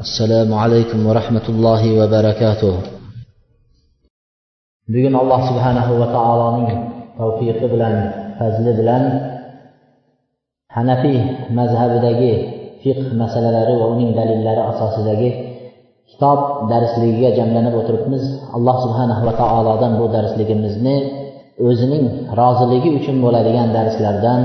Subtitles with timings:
[0.00, 2.74] assalomu alaykum va rahmatullohi va barakatuh.
[4.88, 6.68] Bugun alloh subhanahu va taoloning
[7.20, 7.94] tavfiqi bilan
[8.38, 9.02] fazli bilan
[10.76, 11.20] hanafiy
[11.58, 12.32] mazhabidagi
[12.82, 15.30] fiqh masalalari va uning dalillari asosidagi
[16.10, 16.40] kitob
[16.72, 18.24] darsligiga jamlanib o'tiribmiz.
[18.56, 20.96] Alloh subhanahu va taolodan bu darsligimizni
[21.68, 22.04] o'zining
[22.40, 24.40] roziligi uchun bo'ladigan darslardan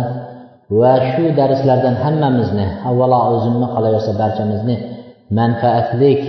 [0.80, 4.77] va shu darslardan hammamizni avvalo o'zimni qolaversa barchamizni
[5.40, 6.22] manfaatlik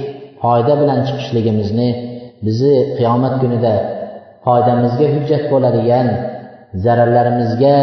[0.42, 1.88] foyda bilan chiqishligimizni
[2.46, 3.74] bizni qiyomat kunida
[4.44, 6.06] foydamizga hujjat bo'ladigan
[6.84, 7.76] zararlarimizga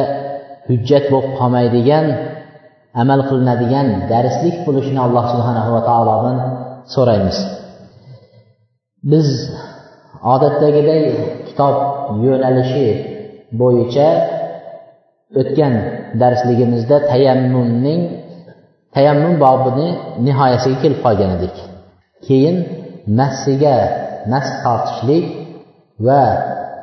[0.68, 2.06] hujjat bo'lib qolmaydigan
[3.02, 6.38] amal qilinadigan darslik bo'lishini alloh subhanahu va taolodan
[6.96, 7.38] so'raymiz.
[9.12, 9.28] Biz
[10.34, 11.04] odatdagiday
[11.48, 11.76] kitob
[12.26, 12.88] yo'nalishi
[13.62, 14.08] bo'yicha
[15.42, 15.74] o'tgan
[16.22, 18.02] darsligimizda tayammumning
[18.96, 19.88] tayammum bobini
[20.26, 21.56] nihoyasiga kelib qolgan edik.
[22.26, 22.56] Keyin
[23.20, 23.78] massiga
[24.32, 25.26] mas tortishlik
[26.08, 26.24] va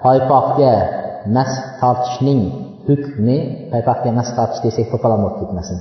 [0.05, 0.75] paypoqga
[1.36, 1.50] mas
[1.81, 2.41] tortishning
[2.86, 3.36] hukmi
[3.72, 5.78] paypoqga mas tortish desak to'polon bo'lib ketmasin.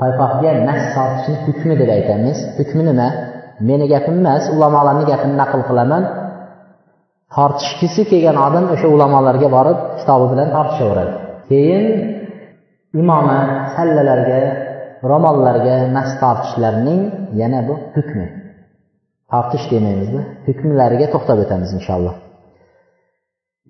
[0.00, 2.38] Paypoqga mas tortishni hukmi deb aytamiz.
[2.58, 3.08] Hukmi nima?
[3.68, 6.02] Meni gapim emas ulamolarni gapini naql qilaman.
[7.34, 11.12] Tortishgisi kelgan odam o'sha ulamolarga borib kitobi bilan tortishaveradi.
[11.48, 11.84] Keyin
[13.00, 13.38] imomi
[13.74, 14.40] sallalarga
[15.10, 17.02] ro'mollarga mas tortishlarning
[17.40, 18.26] yana bu hukmi.
[19.32, 22.14] Tortish demaymizda hukmlariga to'xtab o'tamiz inshaalloh.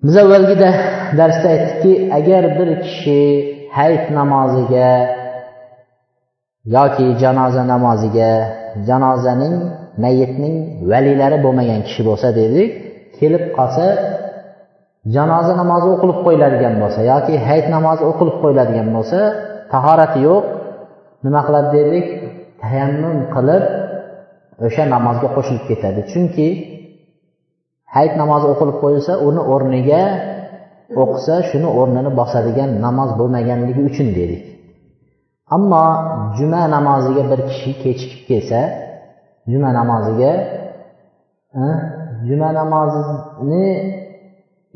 [0.05, 0.55] Biz avvalgi
[1.19, 3.19] darsda aytdikki agar bir kishi
[3.77, 4.89] hayit namoziga
[6.75, 8.31] yoki janoza namoziga
[8.87, 9.55] janozaning
[10.03, 10.55] mayitning
[10.91, 12.69] valiylari bo'lmagan kishi bo'lsa dedik
[13.19, 13.85] kelib qolsa
[15.15, 19.19] janoza namozi o'qilib qo'yiladigan bo'lsa yoki hayit namozi o'qilib qo'yiladigan bo'lsa
[19.73, 20.43] tahorati yo'q
[21.25, 22.07] nima qiladi deylik
[22.61, 23.63] tayammum qilib
[24.65, 26.01] o'sha namozga qo'shilib ketadi.
[26.11, 26.47] Chunki
[27.95, 30.03] hayit namozi o'qilib qo'yilsa uni o'rniga
[31.01, 34.43] o'qisa shuni o'rnini bosadigan namoz bo'lmaganligi uchun dedik.
[35.55, 35.85] Ammo
[36.37, 38.59] juma namoziga bir kishi kechikib kelsa
[39.51, 40.31] juma namoziga
[42.27, 43.65] juma namozini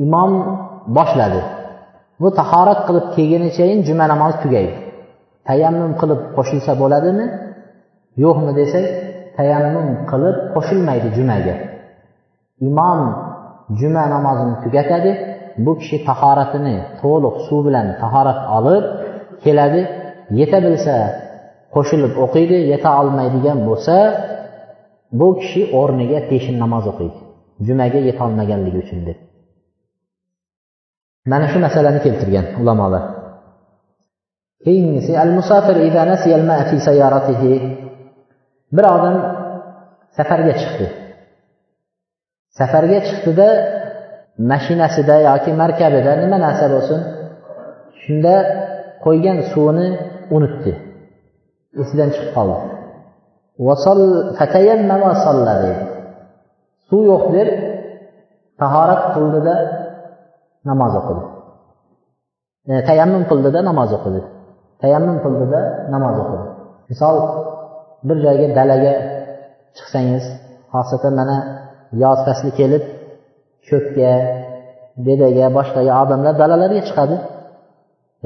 [0.06, 0.32] imom
[0.98, 1.42] boshladi.
[2.22, 4.74] Bu tahorat qilib kelgunichayin juma namozi tugaydi.
[5.48, 7.26] Tayammum qilib qo'shilsa bo'ladimi?
[8.24, 8.86] Yo'qmi desak
[9.38, 11.56] tayammum qilib qo'shilmaydi jumaga.
[12.68, 13.00] Imom
[13.80, 15.12] juma namozini tugatadi
[15.66, 18.86] bu kishi tahoratini to'liq suv bilan tahorat olib
[19.44, 19.82] keladi.
[20.40, 20.96] Yeta bilsa
[21.76, 23.96] qo'shilib o'qiydi yeta olmaydigan bo'lsa
[25.20, 27.18] bu kishi o'rniga peshin namoz o'qiydi.
[27.68, 29.18] Jumaga yetolmaganligi uchun deb.
[31.32, 33.04] Mana shu masalani keltirgan ulamolar.
[34.66, 35.76] Keyingisi al musafir
[36.70, 37.52] fi sayyaratihi.
[38.76, 39.16] Bir odam
[40.18, 40.88] safarga chiqdi.
[42.60, 43.48] Safarga chiqdida
[44.52, 47.00] mashinasida yoki markabida nima narsa bo'lsin
[48.02, 48.36] shunda
[49.06, 49.88] qo'ygan suvini
[50.36, 50.74] unutdi.
[51.82, 52.58] Esidan chiqib qoldi.
[56.88, 57.50] Suv yo'q deb
[58.62, 59.56] tahorat qildida
[60.70, 61.24] namoz o'qidi.
[62.90, 64.22] Tayammum qildida namoz o'qidi.
[64.82, 65.60] Tayammum qildida
[65.94, 66.46] namoz o'qidi
[66.92, 67.16] misol
[68.08, 68.94] bir joyga dalaga
[69.78, 70.26] chiqsangiz
[70.74, 71.38] xosatan mana
[72.04, 72.84] yoz fasli kelib
[73.70, 74.12] ko'kka
[75.06, 77.16] bedaga boshqaga odamlar dalalarga chiqadi.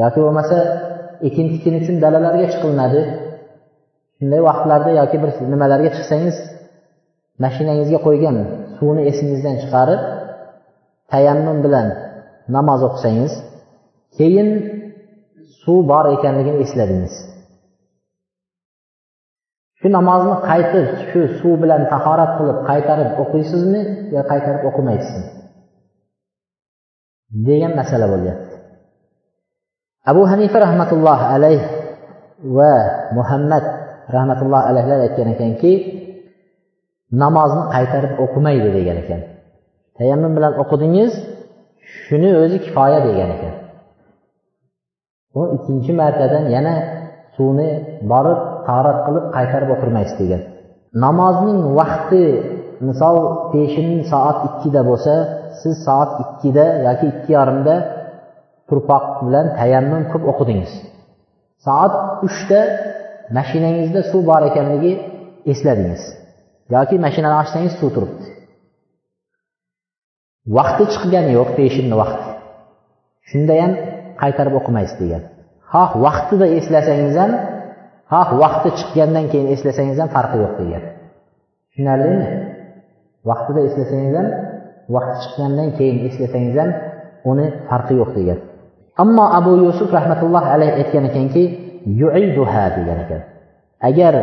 [0.01, 0.57] Yoki bo'lmasa
[1.27, 3.01] ekin tikin uchun dalalarga chiqilinadi
[4.17, 6.37] shunday vaqtlarda yoki bir nimalarga chiqsangiz
[7.43, 8.35] mashinangizga qo'ygan
[8.77, 10.01] suvni esingizdan chiqarib
[11.11, 11.87] tayammum bilan
[12.55, 13.33] namoz o'qisangiz
[14.17, 14.49] keyin
[15.63, 17.15] suv bor ekanligini esladingiz.
[19.79, 23.81] Shu namozni qaytib shu suv bilan tahorat qilib qaytarib o'qiysizmi
[24.15, 25.27] yo qaytarib o'qimaysizmi?
[27.47, 28.55] Degan masala bo'lyapti.
[30.11, 31.61] Abu hanifa rahmatulloh alayh
[32.57, 32.73] va
[33.17, 33.65] muhammad
[34.15, 35.73] rahmatulloh alayhlar aytgan ekanki
[37.23, 39.21] namozni qaytarib o'qimaydi degan ekan.
[39.97, 41.11] Tayammum bilan o'qidingiz
[42.01, 43.53] shuni o'zi kifoya degan ekan.
[45.39, 46.75] U ikkinchi martadan yana
[47.35, 47.69] suvni
[48.11, 50.41] borib tahorat qilib qaytarib o'tirmaysiz degan.
[51.05, 52.23] Namozning vaqti
[52.87, 53.17] misol
[53.53, 55.13] peshin soat ikkida bo'lsa
[55.61, 57.75] siz soat ikkida yoki ikki yarimda
[58.67, 60.73] turpoq bilan tayammum qilib o'qidingiz.
[61.65, 61.93] Soat
[62.27, 62.59] uchda
[63.37, 64.91] mashinangizda suv bor ekanligi
[65.51, 66.03] esladingiz
[66.75, 68.25] yoki mashinani ochsangiz suv turibdi.
[70.57, 72.27] Vaqti chiqgani yo'q peshinni vaqti.
[73.29, 73.71] Shunda ham
[74.21, 75.23] qaytarib o'qimaysiz degan.
[75.71, 77.31] Xoh vaqtida eslasangiz ham
[78.11, 80.83] xoh vaqti chiqqandan keyin eslasangiz ham farqi yo'q degan.
[81.69, 82.27] Tushunarlimi?
[83.29, 84.27] Vaqtida eslasangiz ham
[84.95, 86.69] vaqti chiqqandan keyin eslasangiz ham
[87.31, 88.39] uni farqi yo'q degan.
[89.03, 91.43] Ammo abu yusuf rahmatulloh alayhi aytgan ekanki
[92.01, 93.21] yuiduha degan ekan.
[93.89, 94.13] Agar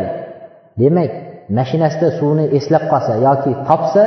[0.81, 1.11] demak
[1.57, 4.03] mashinasida suvni eslab qolsa yoki topsa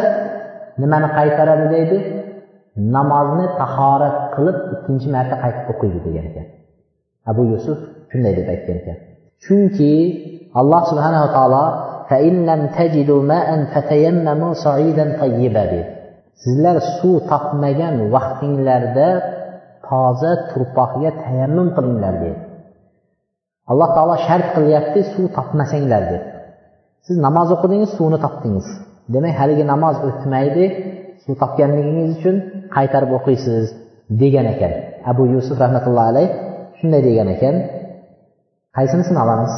[0.80, 1.98] nimani qaytaradi deydi?
[2.76, 6.46] Namozni tahorat qilib ikkinchi marta qaytib o'qiydi degan ekan.
[7.30, 7.78] Abu yusuf
[8.10, 8.96] shunday deb aytgan ekan.
[9.44, 9.92] Chunki
[10.60, 11.64] alloh subhanava taolo
[16.42, 19.08] sizlar suv topmagan vaqtinglarda
[19.86, 22.42] toza turpoqga tayammum qilinglar deydi
[23.70, 26.22] alloh taolo shart qilyapti suv topmasanglar deb
[27.06, 28.66] siz namoz o'qidingiz suvni topdingiz.
[29.14, 30.64] Demak haligi namoz o'tmaydi
[31.22, 32.36] suv topganligingiz uchun
[32.76, 33.64] qaytarib o'qiysiz
[34.22, 34.72] degan ekan.
[35.10, 36.28] Abu yusuf rahmatullohi alayh
[36.78, 37.54] shunday degan ekan.
[38.76, 39.52] Qaysinisini olamiz?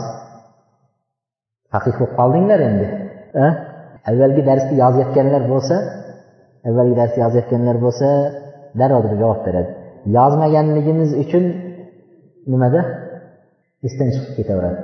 [1.73, 2.87] Faqih bo'lib qoldinglar endi
[4.11, 5.77] avvalgi darsni yozayotganlar bo'lsa
[6.69, 8.09] avvalgi darsni yozayotganlar bo'lsa
[8.81, 9.71] darrov javob beradi.
[10.17, 11.45] Yozmaganligimiz uchun
[12.53, 12.81] nimada?
[13.87, 14.79] Esdan chiqib ketaveradi.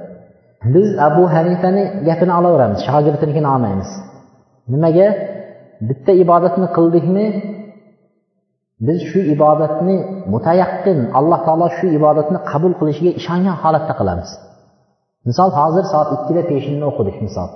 [0.75, 3.91] Biz abu hanifani gapini olaveramiz shogirdnikini olmaymiz.
[4.73, 5.09] Nimaga?
[5.88, 7.27] Bitta ibodatni qildikmi
[8.87, 9.97] biz shu ibodatni
[10.32, 14.31] mutayaqqin alloh taolo shu ibodatni qabul qilishiga ishongan holatda qilamiz.
[15.29, 17.49] Misol hozir soat ikkida peshinni o'qidik misol.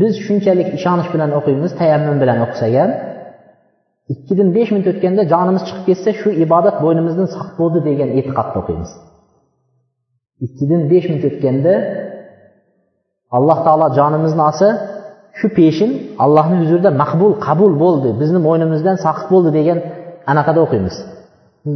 [0.00, 2.90] Biz shunchalik ishonish bilan o'qiymiz tayammum bilan o'qisak ham
[4.12, 8.90] ikkidan besh minut o'tganda jonimiz chiqib ketsa shu ibodat bo'ynimizdan saq bo'ldi degan e'tiqodda o'qiymiz.
[10.46, 11.74] Ikkidan besh minut o'tganda
[13.36, 14.68] alloh taolo jonimizni olsa
[15.38, 15.90] shu peshin
[16.24, 18.08] allohni huzurida maqbul qabul bo'ldi.
[18.20, 19.78] Bizni bo'ynimizdan saqit bo'ldi degan
[20.32, 20.96] anaqada o'qiymiz.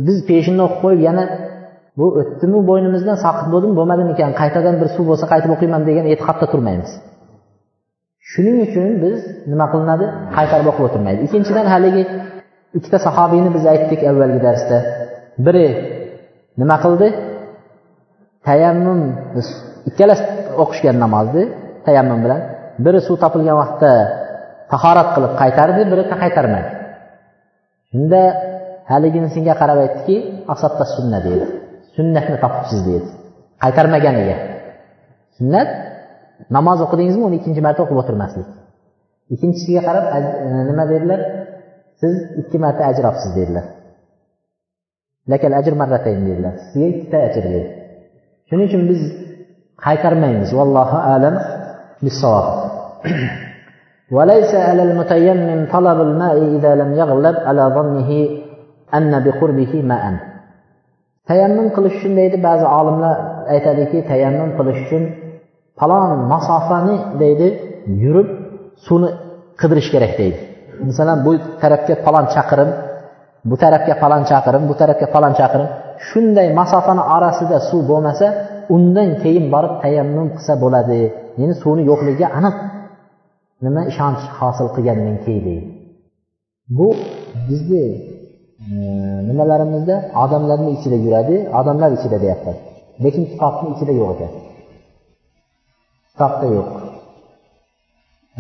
[0.07, 1.25] Biz peshinni o'qib qo'yib yana
[1.99, 6.47] bu o'tdimi bo'ynimizdan saqit bo'ldimi bo'lmadimi ekan qaytadan bir suv bo'lsa qaytib o'qiyman degan e'tiqodda
[6.53, 6.91] turmaymiz.
[8.31, 9.17] Shuning uchun biz
[9.53, 10.07] nima qilinadi?
[10.37, 11.21] Qaytarib o'qib o'tirmaydi.
[11.27, 12.03] Ikkinchidan haligi
[12.79, 14.77] ikkita sahobiyni biz aytdik avvalgi darsda.
[15.47, 15.67] Biri
[16.61, 17.09] nima qildi?
[18.47, 19.01] Tayammum
[19.91, 20.25] ikkalasi
[20.63, 21.45] o'qishgan namozni
[21.87, 22.41] tayammum bilan.
[22.85, 23.93] biri suv topilgan vaqtda
[24.73, 26.71] tahorat qilib qaytardi biri qaytarmadi.
[27.91, 28.23] Shunda
[28.91, 30.17] haliginisiga qarab aytdiki
[30.55, 31.47] asabda sunna deydi
[31.97, 33.09] sunnatni topibsiz deydi
[33.63, 34.37] qaytarmaganiga.
[35.37, 35.69] Sunnat
[36.57, 38.49] namoz o'qidingizmi uni ikkinchi marta o'qib o'tirmaslik.
[39.35, 40.19] Ikkinchisiga qarab e,
[40.71, 41.21] nima dedilar?
[42.01, 43.67] Siz ikki marta ajr olibsiz dedilar.
[45.31, 46.55] Lakal ajr marratayn dedilar.
[46.71, 47.69] Sizga ikkita ajr dedi.
[48.49, 49.01] Shuning uchun biz
[49.87, 50.51] qaytarmaymiz.
[50.59, 51.37] Vallohu alam
[52.05, 52.70] bisavob
[54.12, 58.12] وليس على المتيمم طلب الماء إذا لم يغلب على ظنه
[58.98, 60.06] أن بقربه ماء
[61.30, 63.16] tayammum qilish uchun deydi ba'zi olimlar
[63.54, 65.04] aytadiki tayammum qilish uchun
[65.80, 67.48] falon masofani deydi
[68.04, 68.30] yurib
[68.86, 69.10] suvni
[69.62, 70.40] qidirish kerak deydi
[70.88, 72.70] masalan bu tarafga falon chaqirim
[73.50, 75.68] bu tarafga falon chaqirim bu tarafga falon chaqirim
[76.08, 78.28] shunday masofani orasida suv bo'lmasa
[78.76, 81.00] undan keyin borib tayammum qilsa bo'ladi
[81.40, 82.56] ya'ni suvni yo'qligiga aniq
[83.65, 85.67] Nima ishonch hosil qilgandan keyin deydi.
[86.79, 86.89] Bu
[87.49, 87.85] bizni
[88.65, 88.71] e,
[89.29, 92.53] nimalarimizda odamlarni ichida yuradi odamlar ichida deyapti.
[93.05, 94.33] Lekin kitobni ichida yo'q ekan.
[96.11, 96.71] Kitobda yo'q.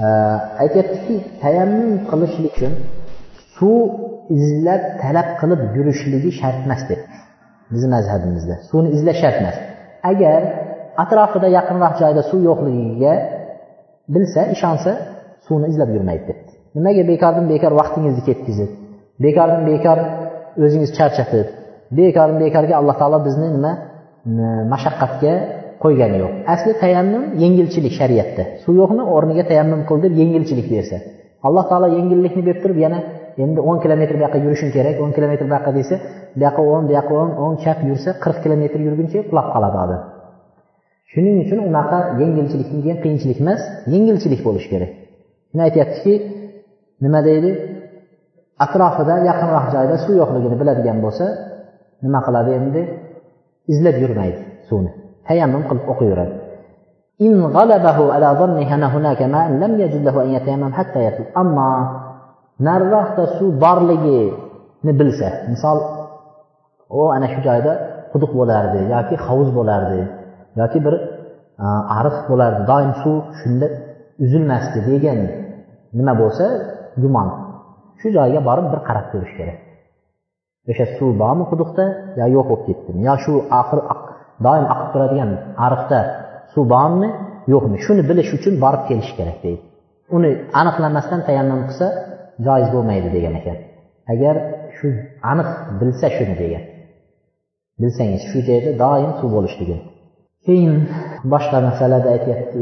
[0.03, 0.07] E,
[0.63, 2.73] aytyaptiki tayammum qilishlik uchun
[3.57, 3.79] suv
[4.37, 7.01] izlab talab qilib yurishligi shart emas deb
[7.73, 8.55] bizni mazhabimizda.
[8.69, 9.57] Suvni izlash shart emas.
[10.11, 10.41] Agar
[11.03, 13.15] atrofida yaqinroq joyda suv yo'qligiga
[14.15, 14.93] bilsa ishonsa
[15.47, 16.51] suvni izlab yurmaydi debdi.
[16.77, 18.71] Nimaga bekordan bekor vaqtingizni ketkazib
[19.25, 19.99] bekordan bekor
[20.65, 21.47] o'zingiz charchatib
[21.99, 23.73] bekordan bekorga alloh taolo bizni nima
[24.73, 25.33] mashaqqatga
[25.83, 26.33] qo'ygani yo'q.
[26.55, 28.43] Asli tayammum yengilchilik shariatda.
[28.65, 30.97] Suv yo'qni o'rniga tayammum qil deb yengilchilik bersa.
[31.47, 32.99] Alloh taolo yengillikni berib turib yana
[33.45, 35.95] endi o'n kilometr bu yoqqa yurishing kerak o'n kilometr bu yoqqa desa
[36.37, 40.01] bu yoqqa o'n bu yoqqa o'n o'ng chap yursa qirq kilometr yurguncha uxlab qoladi odam.
[41.12, 43.62] shuning uchun unaqa yengilchilikni degan qiyinchilik emas
[43.94, 44.92] yengilchilik bo'lishi kerak
[45.50, 46.14] shuni aytyaptiki
[47.04, 47.52] nima deydi
[48.66, 51.26] atrofida yaqinroq joyda suv yo'qligini biladigan bo'lsa
[52.06, 52.82] nima qiladi endi
[53.74, 54.92] izlab yurmaydi suvni
[55.28, 56.36] tayammum qilib o'qiyveradi
[57.28, 61.70] إن غلبه على ظنه أن هناك ماء لم يجد له أن يتيمم حتى يطلب أما
[62.68, 65.78] nariroqda suv borligini bilsa misol
[67.00, 67.74] u ana shu joyda
[68.12, 70.00] quduq bo'lardi yoki hovuz bo'lardi
[70.61, 70.95] Yoki bir
[71.65, 71.67] e,
[71.99, 72.61] ariq bo'lardi.
[72.73, 73.67] Doim suv shunda
[74.25, 75.21] uzilmasdi degan
[75.99, 76.45] nima bo'lsa
[77.03, 77.29] gumon.
[78.01, 79.59] Shu joyga borib bir qarab ko'rish kerak.
[80.71, 81.85] O'sha suv bormi quduqda
[82.21, 83.81] yo yo'q bo'lib ketdimi yo shu oxir
[84.47, 85.31] doim oqib turadigan
[85.67, 85.99] ariqda
[86.53, 87.09] suv bormi
[87.53, 87.77] yo'qmi?
[87.85, 89.63] Shuni bilish uchun borib kelish kerak deydi.
[90.17, 91.87] Uni aniqlamasdan tayammum qilsa
[92.47, 93.57] joiz bo'lmaydi degan ekan.
[94.13, 94.35] Agar
[94.77, 94.89] shu
[95.33, 95.49] aniq
[95.81, 96.65] bilsa shuni degan.
[97.81, 99.83] Bilsangiz shu joyda doim suv bo'lishligini
[100.47, 100.75] keyin
[101.33, 102.57] boshqa masalada aytyapti.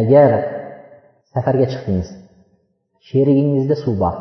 [0.00, 0.30] Agar
[1.32, 2.08] safarga chiqdingiz
[3.08, 4.14] sherigingizda suv bor.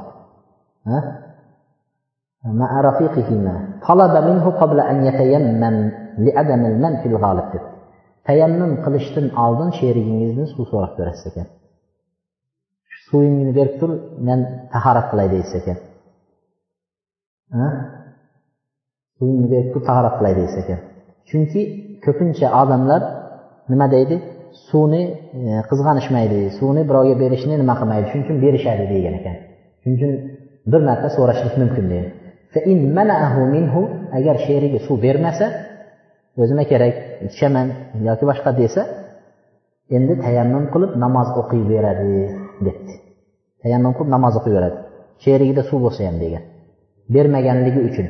[8.27, 11.47] Tayammum qilishdan oldin sherigingizni suv so'rab ko'rasiz ekan.
[13.05, 13.91] Suvingni berib tur
[14.27, 14.39] men
[14.73, 15.77] tahorat qilay deysiz ekan.
[19.19, 20.79] Bugungi berib taraflaydi tahorat qilay ekan.
[21.29, 21.61] Chunki
[22.05, 23.01] ko'pincha odamlar
[23.71, 24.15] nima deydi?
[24.69, 25.03] Suvni
[25.39, 28.05] e, qizg'anishmaydi suvni birovga berishni nima qilmaydi?
[28.11, 29.35] Shuning uchun berishadi degan ekan.
[29.81, 30.11] Shuning uchun
[30.71, 32.09] bir marta so'rashlik mumkin deydi.
[34.17, 35.45] Agar sherigi suv bermasa
[36.41, 36.95] o'zima kerak
[37.27, 37.67] ichaman
[38.07, 38.81] yoki boshqa desa
[39.97, 42.13] endi tayammum qilib namoz o'qiyveradi
[42.65, 42.93] debdi.
[43.63, 44.77] Tayammum qilib namoz o'qiyveradi.
[45.23, 46.43] Sherigida suv bo'lsa ham degan.
[47.15, 48.07] Bermaganligi uchun.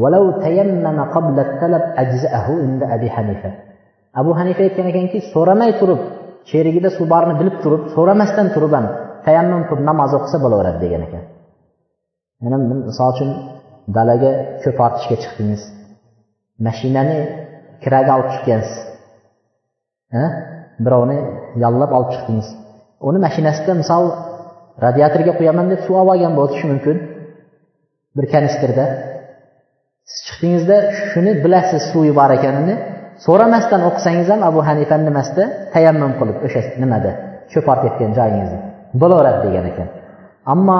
[0.00, 2.86] Walau tayanna qabla talab ajza'ahu inda
[4.20, 6.00] abu hanifa aytgan ekanki so'ramay turib
[6.50, 8.86] sherigida suv borini bilib turib so'ramasdan turib ham
[9.26, 11.24] tayammum qilib namoz o'qisa bo'laveradi degan ekan.
[12.44, 12.56] Yana
[12.90, 13.30] misol uchun
[13.96, 14.32] dalaga
[14.62, 15.62] ko'p ortishga chiqdingiz.
[16.66, 17.18] Mashinani
[17.82, 18.74] kiraga olib chiqqansiz.
[20.84, 21.18] Birovni
[21.62, 22.48] yollab olib chiqdingiz.
[23.08, 24.04] Uni mashinasida misol
[24.84, 26.96] radiatorga quyaman deb suv olib olgan bo'lishi mumkin.
[28.16, 28.84] Bir kanistrda.
[30.10, 30.76] Siz chiqdingizda
[31.10, 32.74] shuni bilasiz suvi bor ekanini
[33.24, 35.44] so'ramasdan o'qisangiz ham abu hanifani nimasida
[35.74, 37.10] tayammum qilib o'sha nimada?
[37.52, 38.58] Cho'p ortayotgan joyingizni.
[39.00, 39.88] Bo'laveradi degan ekan.
[40.52, 40.78] Ammo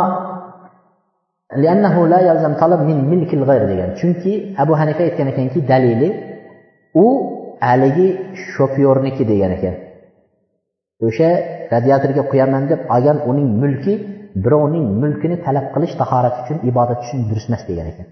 [3.72, 3.90] degan.
[4.00, 6.08] Chunki abu hanifa aytgan ekanki dalili
[7.04, 7.06] u
[7.68, 8.08] haligi
[8.52, 9.74] shopyorniki degan ekan.
[11.06, 11.28] O'sha
[11.74, 13.94] radiatorga quyaman deb olgan uning mulki
[14.44, 18.06] birovning mulkini talab qilish tahorat uchun ibodat uchun durust emas degan ekan.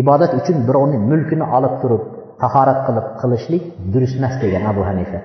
[0.00, 2.02] Ibodat uchun birovni mulkini olib turib
[2.42, 5.18] tahorat qilib qilishlik durust emas degan abu hanifa.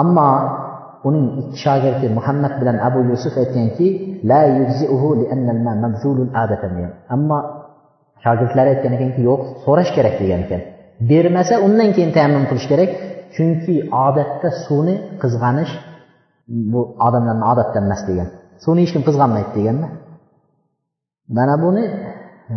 [0.00, 0.28] Ammo
[1.08, 3.86] uning ikki shogirdi muhammad bilan abu yusuf aytganki
[7.14, 7.38] ammo
[8.24, 10.62] shogirdlari aytgan ekanki yo'q so'rash kerak degan ekan.
[11.10, 12.90] Bermasa undan keyin tayammum qilish kerak
[13.34, 13.74] chunki
[14.06, 15.72] odatda suvni qizg'anish
[16.72, 18.28] bu odamlarni odatdan emas degan.
[18.64, 19.88] Suvni hech kim qizg'anmaydi deganda
[21.36, 21.84] mana buni
[22.54, 22.56] e,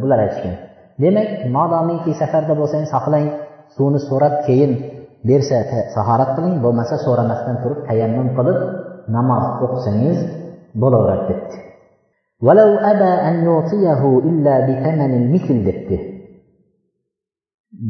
[0.00, 0.56] bular aytishgan.
[1.02, 3.26] Demak modomiki safarda bo'lsangiz xohlang
[3.74, 4.72] suvni so'rab keyin
[5.28, 5.56] bersa
[5.94, 6.54] tahorat qiling.
[6.64, 8.58] Bo'lmasa so'ramasdan turib tayammum qilib
[9.16, 10.18] namoz o'qisangiz
[10.82, 11.56] bo'laveradi debdi.
[15.68, 15.96] Debdi.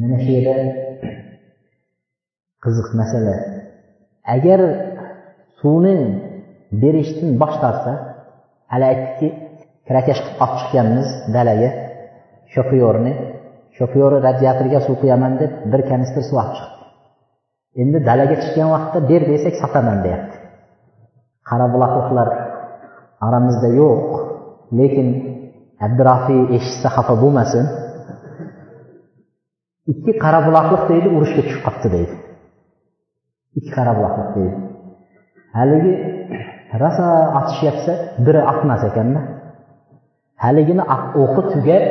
[0.01, 0.55] Mana shu yerda
[2.65, 3.37] qiziq masala.
[4.37, 4.61] Agar
[5.61, 5.97] suvni
[6.83, 7.93] berishdan bosh tortsa
[8.73, 9.29] hali aytdikki
[9.87, 11.71] kirakash qilib olib chiqqanmiz dalaga.
[12.55, 13.13] Shofyorni
[13.79, 16.85] shofyori radiatorga suv quyaman deb bir kanistr suv olib chiqdi.
[17.83, 20.37] Endi dalaga chiqqan vaqtda ber desak sotaman deyapti.
[21.49, 22.29] Qarabuloqliklar
[23.27, 24.01] oramizda yo'q
[24.79, 25.09] lekin
[25.87, 27.65] abdurafiy eshitsa xafa bo'lmasin.
[29.93, 32.15] Ikki qarabuloqlik deydi urushga tushib qolibdi deydi.
[33.59, 34.57] Ikki qarabuloqlik deydi.
[35.59, 35.93] Haligi
[36.83, 37.07] rosa
[37.39, 37.93] otishyapsa
[38.27, 39.21] biri otmas ekanda.
[40.45, 40.85] Haligini
[41.23, 41.85] o'qi tugab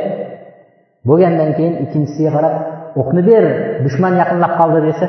[1.08, 2.54] bo'lgandan keyin ikkinchisiga qarab
[3.00, 3.44] o'qni ber
[3.84, 5.06] dushman yaqinlab qoldi desa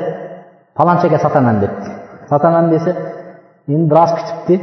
[0.78, 1.88] palonchaga sotaman debdi
[2.30, 2.90] sotaman desa
[3.74, 4.56] endi biroz kutibdi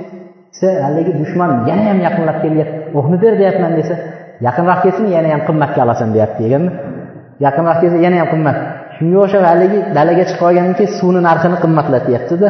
[0.52, 3.96] desa haligi dushman yana ham yaqinlab kelyapti o'qni ber deyapman desa
[4.48, 6.72] yaqinroq kelsin yana ham qimmatga olasan deyapti deganmi
[7.46, 8.58] yaqinroq kelsa yana ham qimmat
[8.96, 12.50] shunga o'xshab haligi dalaga chiqib olgandan keyin suvni narxini qimmatlatyaptida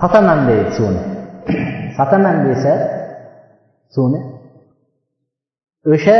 [0.00, 1.02] sotaman deydi suvni.
[1.98, 2.72] Sotaman desa
[3.94, 4.20] suvni
[5.92, 6.16] o'sha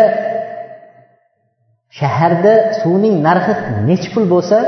[2.00, 3.52] shaharda suvning narxi
[3.88, 4.58] nechi pul bo'lsa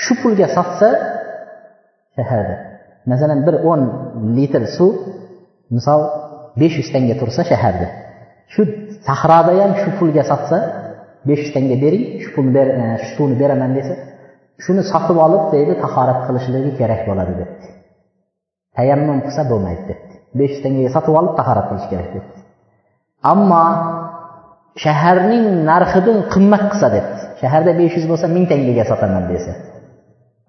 [0.00, 0.88] shu pulga sotsa
[2.16, 2.56] shaharda.
[3.10, 3.82] Masalan bir o'n
[4.36, 4.92] litr suv
[5.76, 6.00] misol
[6.60, 7.86] besh yuz tanga tursa shaharda.
[8.52, 8.62] Shu
[9.08, 10.58] sahroda ham shu pulga sotsa
[11.28, 13.94] besh yuz tanga bering shu pulni ber e, shu suvni beraman desa
[14.64, 17.66] shuni sotib olib deydi tahorat qilishligi kerak bo'ladi debdi.
[18.76, 20.14] Tayammum qilsa bo'lmaydi debdi.
[20.38, 22.38] Besh yuz tangaga sotib olib tahorat qilish kerak debdi.
[23.32, 23.64] Ammo
[24.76, 29.52] shaharning narxidan qimmat qilsa debdi shaharda besh yuz bo'lsa ming tangaga sotaman desa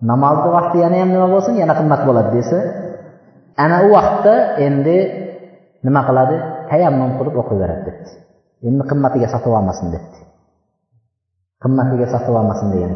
[0.01, 2.59] namozni vaqti yana ham nima bo'lsin yana qimmat bo'ladi desa
[3.63, 4.33] ana u vaqtda
[4.65, 4.97] endi
[5.85, 6.35] nima qiladi
[6.69, 8.11] tayammum qilib o'qiyveradi debdi
[8.67, 10.19] endi qimmatiga sotib olmasin debdi
[11.63, 12.93] qimmatiga sotib olmasin degan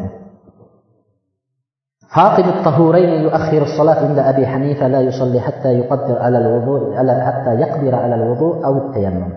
[2.14, 6.94] فاقد الطهورين يؤخر الصلاة عند أبي حنيفة لا يصلي حتى يقدر على الوضوء
[7.28, 9.32] حتى يقدر على الوضوء أو التيمم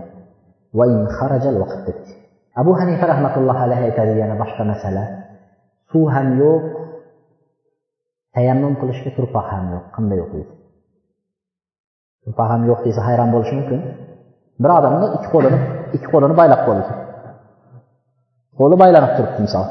[1.86, 5.04] dedik abu hanifa rahmatullohi alayhi aytadi yana boshqa masala.
[5.92, 6.64] Suv ham yo'q
[8.34, 9.84] tayammum qilishga turpaq ham yo'q.
[9.96, 10.52] Qanday o'qiydi?
[12.24, 13.80] Turpaq ham yo'q desa hayron bo'lishi mumkin.
[14.62, 15.58] Bir odamni ikki qo'lini
[15.96, 16.92] ikki qo'lini baylab qo'ydi
[18.58, 19.66] qo'li baylanib turibdi misol.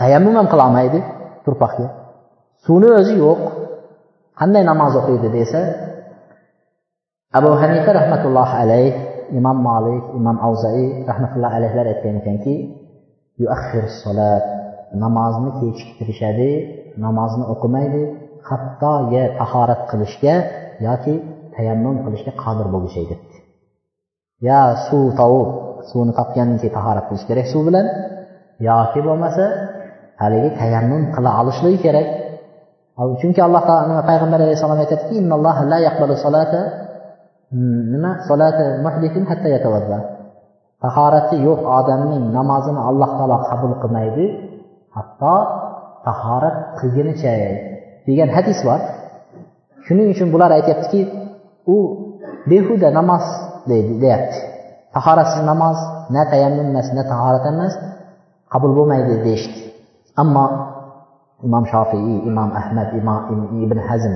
[0.00, 0.98] Tayammum ham qilolmaydi
[1.44, 1.86] turpaqga.
[2.64, 3.40] Suvni o'zi yo'q.
[4.40, 5.60] Qanday namoz o'qiydi desa
[7.38, 8.92] abu hanifa rahmatullohi alayh
[9.38, 12.54] imom molik imom avzai rahmatulloh alayhlar aytgan ekanki
[15.02, 16.50] namozni kechiktirishadi
[17.04, 18.02] namozni o'qimaydi
[18.48, 20.34] hatto ya tahorat qilishga
[20.86, 21.14] yoki
[21.54, 23.36] tayammum qilishga qodir bo'lguncha debdi.
[24.48, 25.48] Yo suv tovib
[25.90, 27.86] suvni topgandan keyin tahorat qilish kerak suv bilan
[28.68, 29.44] yoki bo'lmasa
[30.22, 32.08] haligi tayammum qila olishligi kerak.
[33.20, 35.16] Chunki alloh taolo payg'ambar alayhissalom aytadiki
[37.52, 38.10] Hmm, nima?
[40.76, 44.26] Tahorati yo'q odamning namozini alloh taolo qabul qilmaydi
[44.96, 45.36] hatto
[46.06, 47.32] tahorat qilgunicha
[48.06, 48.80] degan hadis bor.
[49.86, 51.00] Shuning uchun bular aytyaptiki
[51.74, 51.76] u
[52.50, 53.24] behuda namoz
[53.68, 54.38] deyapti.
[54.94, 55.78] Tahoratsiz namoz
[56.14, 57.74] na tayammum emas na tahorat emas
[58.52, 59.60] qabul bo'lmaydi deyishdi.
[60.22, 60.44] Ammo
[61.46, 63.20] imom shofiiy imom ahmad imom
[63.64, 64.14] ibn hazm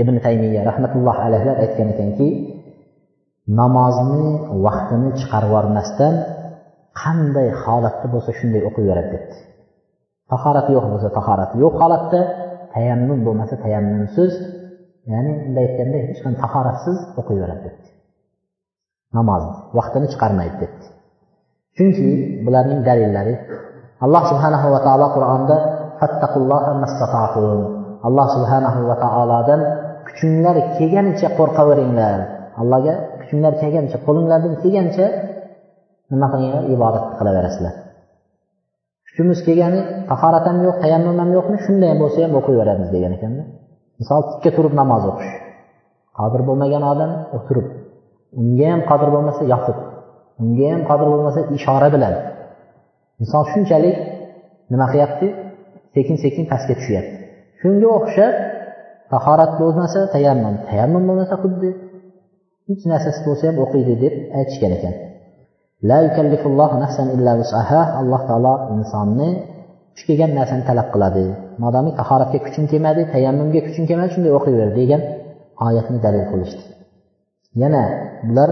[0.00, 2.28] ibn taymiya rahmatulloh alayhilar aytgan ekanki
[3.46, 4.26] namozni
[4.64, 6.14] vaqtini chiqarib yubormasdan
[7.02, 9.36] qanday holatda bo'lsa shunday o'qiyveradi debdi.
[10.32, 12.20] Tahorati yo'q bo'lsa tahorati yo'q holatda
[12.74, 14.32] tayammum bo'lmasa tayammumsiz
[15.12, 17.88] ya'ni bunday aytganda hech qanday tahoratsiz o'qiyveradi debdi.
[19.16, 20.86] Namozni vaqtini chiqarmaydi debdi.
[21.76, 22.08] Chunki
[22.44, 23.34] bularning dalillari
[24.04, 25.56] alloh subhanahu va taolo qur'onda
[28.08, 29.60] alloh subhanahu va taolodan
[30.06, 32.18] kuchinglar kelganicha qo'rqaveringlar.
[32.60, 32.94] Allohga
[33.26, 35.06] kuchinglar kelgancha qo'linglardan kelgancha
[36.12, 36.62] nima qilinglar?
[36.74, 37.74] Ibodat qilaverasizlar.
[39.06, 41.56] Kuchimiz kelgani tahorat ham yo'q tayammum ham yo'qmi?
[41.66, 43.42] Shunday bo'lsa ham o'qiyveramiz degan ekanda
[44.00, 45.32] misol tikka turib namoz o'qish.
[46.18, 47.66] Qodir bo'lmagan odam o'tirib
[48.40, 49.78] unga ham qodir bo'lmasa yotib
[50.42, 52.14] unga ham qodir bo'lmasa ishora bilan
[53.22, 53.96] misol shunchalik
[54.72, 55.26] nima qilyapti?
[55.94, 57.16] Sekin sekin pastga tushyapti.
[57.60, 58.34] Shunga o'xshab
[59.12, 61.70] tahorat bo'lmasa tayammum tayammum bo'lmasa xuddi
[62.68, 64.94] hech narsasi bo'lsa ham o'qiydi deb aytishgan ekan.
[68.00, 69.28] Alloh taolo insonni
[69.94, 71.24] kuch kelgan narsani talab qiladi.
[71.62, 75.00] Modomiki tahoratga kuching kelmadi tayammumga kuching kelmadi shunday o'qiyver degan
[75.66, 76.62] oyatni dalil qilishdi.
[77.62, 77.82] Yana
[78.28, 78.50] bular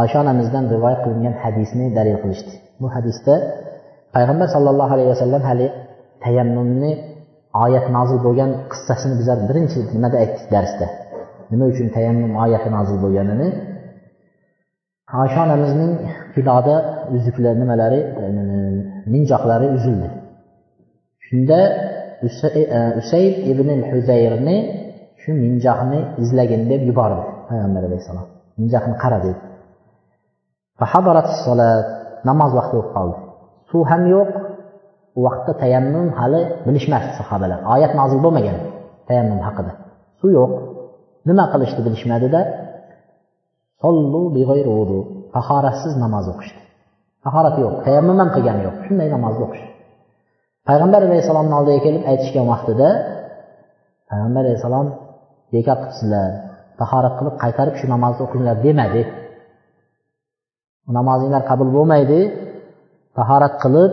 [0.00, 2.52] oysha onamizdan rivoyat qilingan hadisni dalil qilishdi.
[2.80, 3.34] Bu hadisda
[4.14, 5.66] payg'ambar sollallohu alayhi vasallam hali
[6.24, 6.92] tayammumni
[7.64, 10.86] oyat nozil bo'lgan qissasini bizlar birinchi nimada aytdik darsda?
[11.50, 13.48] Nima uchun tayammum oyati nozil bo'lganini
[15.22, 15.92] oysha onamizning
[16.34, 16.76] piloda
[17.16, 18.00] uzuklar nimalari
[19.14, 20.08] minjoqlari uzildi.
[21.26, 21.60] Shunda
[23.00, 24.56] usayb e, ibn huzayrni
[25.22, 28.26] shu minjoqni izlagin deb yubordi payg'ambar alayhissalom.
[28.60, 29.40] Minjoqni qara dedi
[32.28, 33.16] namoz vaqti bo'lib qoldi.
[33.70, 34.30] Suv ham yo'q
[35.18, 37.58] u vaqtda tayammum hali bilishmasdi sahobalar.
[37.74, 38.56] Oyat nozil bo'lmagan
[39.08, 39.72] tayammum haqida.
[40.20, 40.50] Suv yo'q.
[41.28, 42.40] Nima qilishni bilishmadida
[45.34, 46.60] tahoratsiz namoz o'qishdi.
[47.24, 49.64] Tahorati yo'q tayammum ham qilgani yo'q shunday namozni o'qish
[50.68, 52.88] payg'ambar alayhissalomni oldiga kelib aytishgan vaqtida
[54.10, 54.86] payg'ambar alayhissalom
[55.54, 56.30] bekor qilibsizlar
[56.80, 59.02] tahorat qilib qaytarib shu namozni o'qinglar demadi.
[60.98, 62.20] Namozinglar qabul bo'lmaydi
[63.18, 63.92] tahorat qilib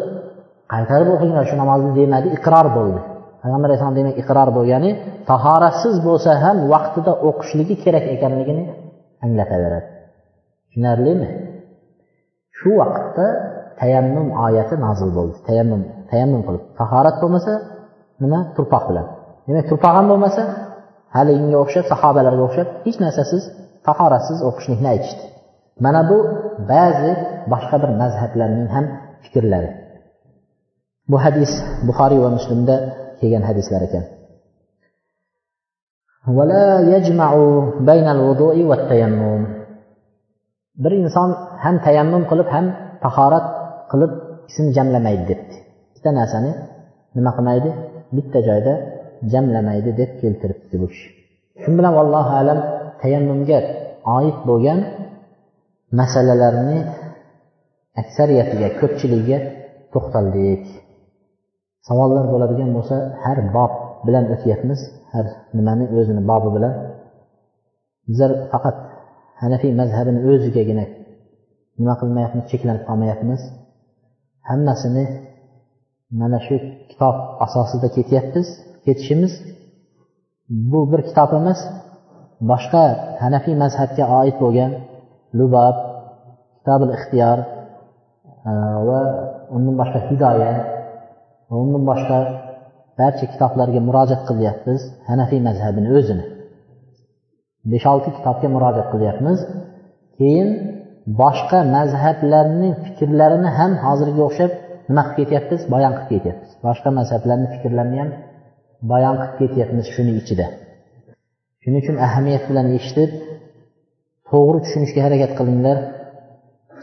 [0.74, 3.00] qaytarib o'qinglar shu namozni demadi iqror bo'ldi.
[3.42, 4.92] Payg'ambar alayhissalom demak iqror bo'lgani
[5.30, 8.64] tahoratsiz bo'lsa ham vaqtida o'qishligi kerak ekanligini
[9.26, 9.88] anglataveradi
[10.68, 11.30] tushunarlimi?
[12.58, 13.28] Shu vaqtda
[13.82, 15.36] tayammum oyati nozil bo'ldi.
[15.48, 16.64] Tayammum tayammum qilib.
[16.80, 17.54] Tahorat bo'lmasa
[18.24, 18.40] nima?
[18.56, 19.08] Turpoq bilan.
[19.48, 20.42] Demak turpoq ham bo'lmasa
[21.16, 23.44] hali unga o'xshab sahobalarga o'xshab hech narsasiz
[23.88, 25.24] tahoratsiz o'qishlikni aytishdi.
[25.86, 26.18] Mana bu
[26.72, 27.12] ba'zi
[27.54, 28.86] boshqa bir mazhablarning ham
[29.24, 29.70] fikrlari.
[31.12, 31.52] Bu hadis
[31.88, 32.76] buxoriy va muslimda
[33.20, 34.04] kelgan hadislar ekan.
[40.84, 41.30] Bir inson
[41.64, 42.66] ham tayammum qilib ham
[43.04, 43.46] tahorat
[43.92, 44.12] qilib
[44.46, 45.56] ikisini jamlamaydi debdi.
[45.90, 46.52] Ikkita narsani
[47.18, 47.70] nima qilmaydi?
[48.16, 48.74] Bitta joyda
[49.34, 51.10] jamlamaydi deb keltiribdi bu kishi.
[51.62, 52.60] Shu bilan allohu alam
[53.02, 53.60] tayammumga
[54.18, 54.80] oid bo'lgan
[56.00, 56.80] masalalarni
[58.02, 59.40] aksariyatiga ko'pchiligiga
[59.94, 60.64] to'xtaldik.
[61.88, 63.72] Savollar bo'ladigan bo'lsa har bob
[64.06, 64.80] bilan o'tyapmiz.
[65.14, 65.26] Har
[65.58, 66.74] nimani o'zini bobi bilan.
[68.10, 68.78] Bizlar faqat
[69.42, 70.86] hanafiy mazhabini o'zigagina
[71.80, 73.42] nima qilmayapmiz cheklanib qolmayapmiz.
[74.50, 75.06] Hammasini
[76.20, 76.56] mana shu
[76.90, 77.16] kitob
[77.46, 78.48] asosida ketyapmiz
[78.86, 79.34] ketishimiz.
[80.72, 81.60] Bu bir kitob emas
[82.52, 82.84] boshqa
[83.24, 84.72] hanafiy mazhabga oid bo'lgan
[85.38, 85.76] lubob
[86.58, 87.38] kitobil ixtiyor
[88.50, 88.52] e,
[88.88, 89.00] va
[89.56, 90.52] undan boshqa hidoya
[91.50, 92.18] va undan boshqa
[93.00, 94.82] barcha kitoblarga murojaat qilyapmiz.
[95.10, 96.26] Hanafiy mazhabini o'zini.
[97.72, 99.40] Besh olti kitobga murojaat qilyapmiz.
[100.18, 100.50] Keyin
[101.22, 104.52] boshqa mazhablarning fikrlarini ham hozirga o'xshab
[104.90, 105.62] nima qilib ketyapmiz?
[105.74, 106.52] Bayon qilib ketyapmiz.
[106.66, 108.10] Boshqa mazhablarni fikrlarini ham
[108.92, 110.46] bayon qilib ketyapmiz shuni ichida.
[111.62, 113.12] Shuning uchun ahamiyat bilan eshitib
[114.30, 115.78] to'g'ri tushunishga harakat qilinglar.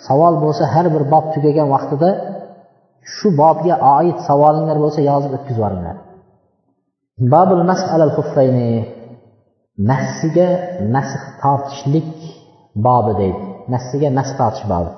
[0.07, 2.11] Savol bo'lsa har bir bob tugagan vaqtida
[3.16, 5.98] shu bobga oid savolinglar bo'lsa yozib o'tkazib yuboringlar
[7.34, 8.70] babul masalal xuffayni
[9.92, 10.50] nassiga
[10.96, 12.12] nasx tortishlik
[12.86, 13.42] bobi deydi
[13.74, 14.92] nassiga nasx tortish bobi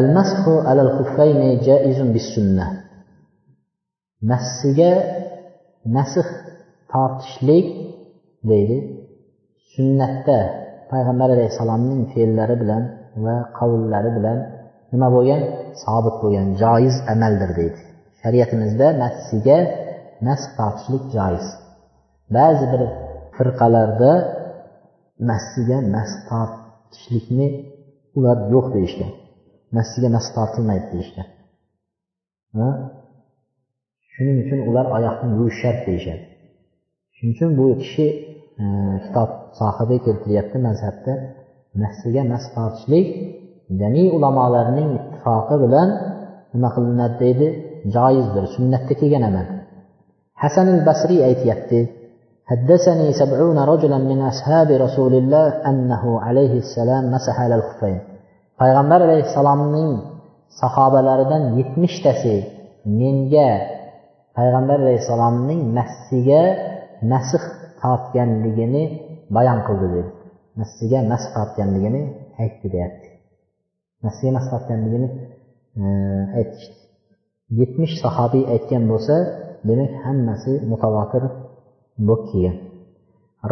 [0.00, 2.66] المسح على الخفين جائز بالسنة
[4.30, 4.92] nassiga
[5.96, 6.28] nasx
[6.92, 7.66] tortishlik
[8.50, 8.78] deydi
[9.72, 10.38] sunnatda
[10.90, 12.82] payg'ambar alayhissalomning fe'llari bilan
[13.24, 14.38] va qavllari bilan
[14.93, 15.41] nima bo'lgan?
[15.83, 16.47] Sobit bo'lgan.
[16.63, 17.79] Joiz amaldir deydi.
[18.21, 19.57] Shariatimizda nafsiga
[20.27, 21.47] nas tortishlik joiz.
[22.35, 22.81] Ba'zi bir
[23.35, 24.11] firqalarda
[25.31, 27.47] nafsiga nas tortishlikni
[28.17, 29.11] ular yo'q deyishgan.
[29.77, 31.27] Nafsiga nas tortilmaydi deyishgan
[34.21, 36.23] shuning uchun ular oyoqni yuvish shart deyishadi.
[37.15, 38.07] Shuning uchun bu kishi
[38.61, 38.65] e,
[39.05, 41.13] kitob sohibi keltiryapti mazhabda.
[41.83, 43.07] Nafsiga nas tortishlik
[43.80, 45.88] jami ulamolarning ittifoqi bilan
[46.54, 47.46] nima qilinadi deydi
[47.94, 49.46] joizdir sunnatda kelgan amal
[50.42, 51.80] hasan al basriy aytyapti
[52.52, 58.00] حدثني سبعون رجلا من أصحاب رسول الله أنه عليه السلام مسح على الخفين
[58.60, 59.90] payg'ambar alayhissalomning
[60.60, 62.36] sahobalaridan yetmishtasi
[63.00, 63.50] menga
[64.36, 66.42] payg'ambar alayhissalomning nassiga
[67.12, 67.44] nasx
[67.82, 68.84] tortganligini
[69.36, 70.10] bayon qildi dedi
[70.60, 72.02] nassiga nas tortganligini
[72.42, 73.08] aytdi deyapti
[74.03, 75.07] Nassiga nas tortganligini
[75.81, 75.83] e,
[76.39, 76.75] aytishdi
[77.59, 79.15] yetmish sahobiy aytgan bo'lsa
[79.67, 81.23] demak hammasi mutavotir
[82.07, 82.57] bo'lib kelgan.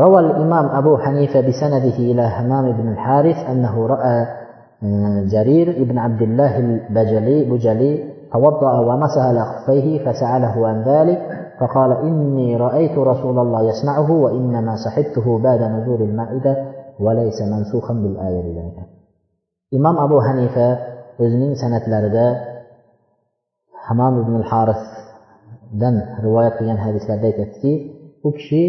[0.01, 4.17] روى الإمام أبو حنيفة بسنده إلى همام بن الحارث أنه رأى
[5.33, 7.93] جرير بن عبد الله البجلي بجلي
[8.33, 11.19] توضأ ومسح على خفيه فسأله عن ذلك
[11.59, 16.57] فقال إني رأيت رسول الله يصنعه وإنما صحبته بعد نزول المائدة
[16.99, 18.88] وليس منسوخا بالآية ذلك
[19.77, 20.67] imom abu hanifa
[21.23, 22.25] o'zining san'atlarida
[23.85, 27.73] hamom ibn harisdan rivoyat qilgan hadislarda aytyaptiki
[28.27, 28.61] u kishi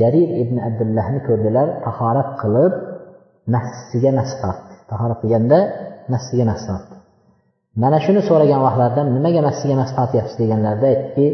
[0.00, 2.72] jarir ibn abdullahni ko'rdilar tahorat qilib
[3.54, 5.58] nafsiga nafs tortdi tahorat qilganda
[6.14, 6.96] nafsiga nafs tortdi
[7.82, 11.26] mana shuni so'ragan vaqtlarida nimaga nafsiga nafs tortyapsiz deganlarida aytdiki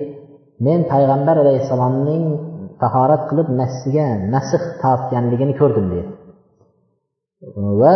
[0.66, 2.24] men payg'ambar alayhissalomning
[2.82, 6.12] tahorat qilib nafsiga nasx tortganligini ko'rdim deydi
[7.82, 7.94] va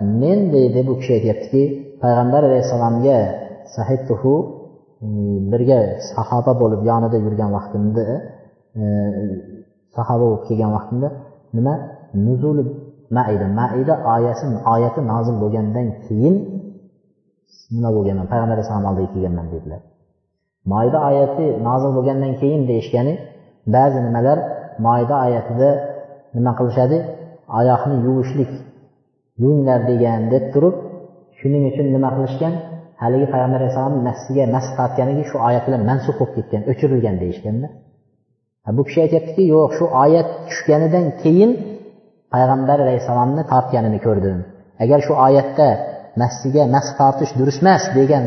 [0.00, 1.62] men deydi bu kishi aytyaptiki
[2.02, 3.18] payg'ambar alayhissalomga
[3.76, 4.34] sahituhu
[5.06, 5.08] e,
[5.52, 5.80] birga
[6.12, 8.02] sahoba bo'lib yonida yurgan vaqtimda
[8.80, 8.82] e,
[9.96, 11.08] sahoba bo'lib kelgan vaqtimda
[11.56, 11.74] nima?
[12.26, 12.62] Nuzuli
[13.16, 16.36] maida maida oyasi oyati nozil bo'lgandan keyin
[17.74, 18.26] nima bo'lganman?
[18.32, 19.80] Payg'ambar alayhissalom oldiga kelganman dedilar.
[20.72, 23.14] Moyda oyati nozil bo'lgandan keyin deyishgani
[23.74, 24.38] ba'zi nimalar
[24.86, 25.68] moyda oyatida
[26.36, 26.96] nima qilishadi?
[27.58, 28.50] Oyoqni yuvishlik
[29.40, 30.76] yuvinglar degan deb turib
[31.38, 32.54] shuning uchun nima qilishgan?
[33.02, 37.68] Haligi payg'ambar alayhissalom nafsiga nas tortganligi shu oyat bilan mansub bo'lib ketgan o'chirilgan deyishganda
[38.76, 41.50] bu kishi aytyaptiki yo'q shu oyat tushganidan keyin
[42.34, 44.38] payg'ambar alayhissalomni tortganini ko'rdim.
[44.84, 45.68] Agar shu oyatda
[46.22, 48.24] nassiga nas tortish durust emas degan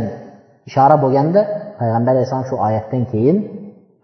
[0.69, 1.41] ishora bo'lganda
[1.79, 3.37] payg'ambar alayhissalom shu oyatdan keyin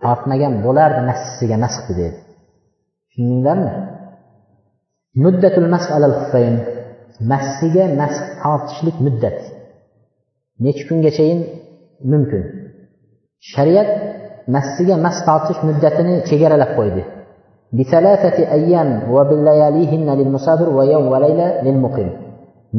[0.03, 2.17] tortmagan bo'lardi nassiga nasxdi dedi.
[3.09, 3.71] Tushundinglarmi?
[5.23, 6.15] Muddatul mas alal
[7.31, 9.45] massiga nasx tortishlik muddati
[10.63, 11.39] necha kungachayin
[12.11, 12.43] mumkin.
[13.51, 13.89] Shariat
[14.55, 17.03] massiga mas tortish muddatini chegaralab qo'ydi.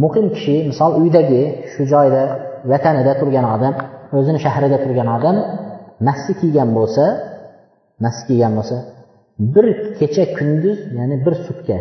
[0.02, 0.26] Muqim.
[0.34, 2.22] Kishi misol uydagi shu joyda
[2.70, 3.74] vatanida turgan odam
[4.18, 5.36] o'zini shahrida turgan odam
[6.06, 7.04] massi kiygan bo'lsa
[8.04, 8.76] massi kiygan bo'lsa
[9.54, 9.66] bir
[9.98, 11.78] kecha kunduz ya'ni bir sutka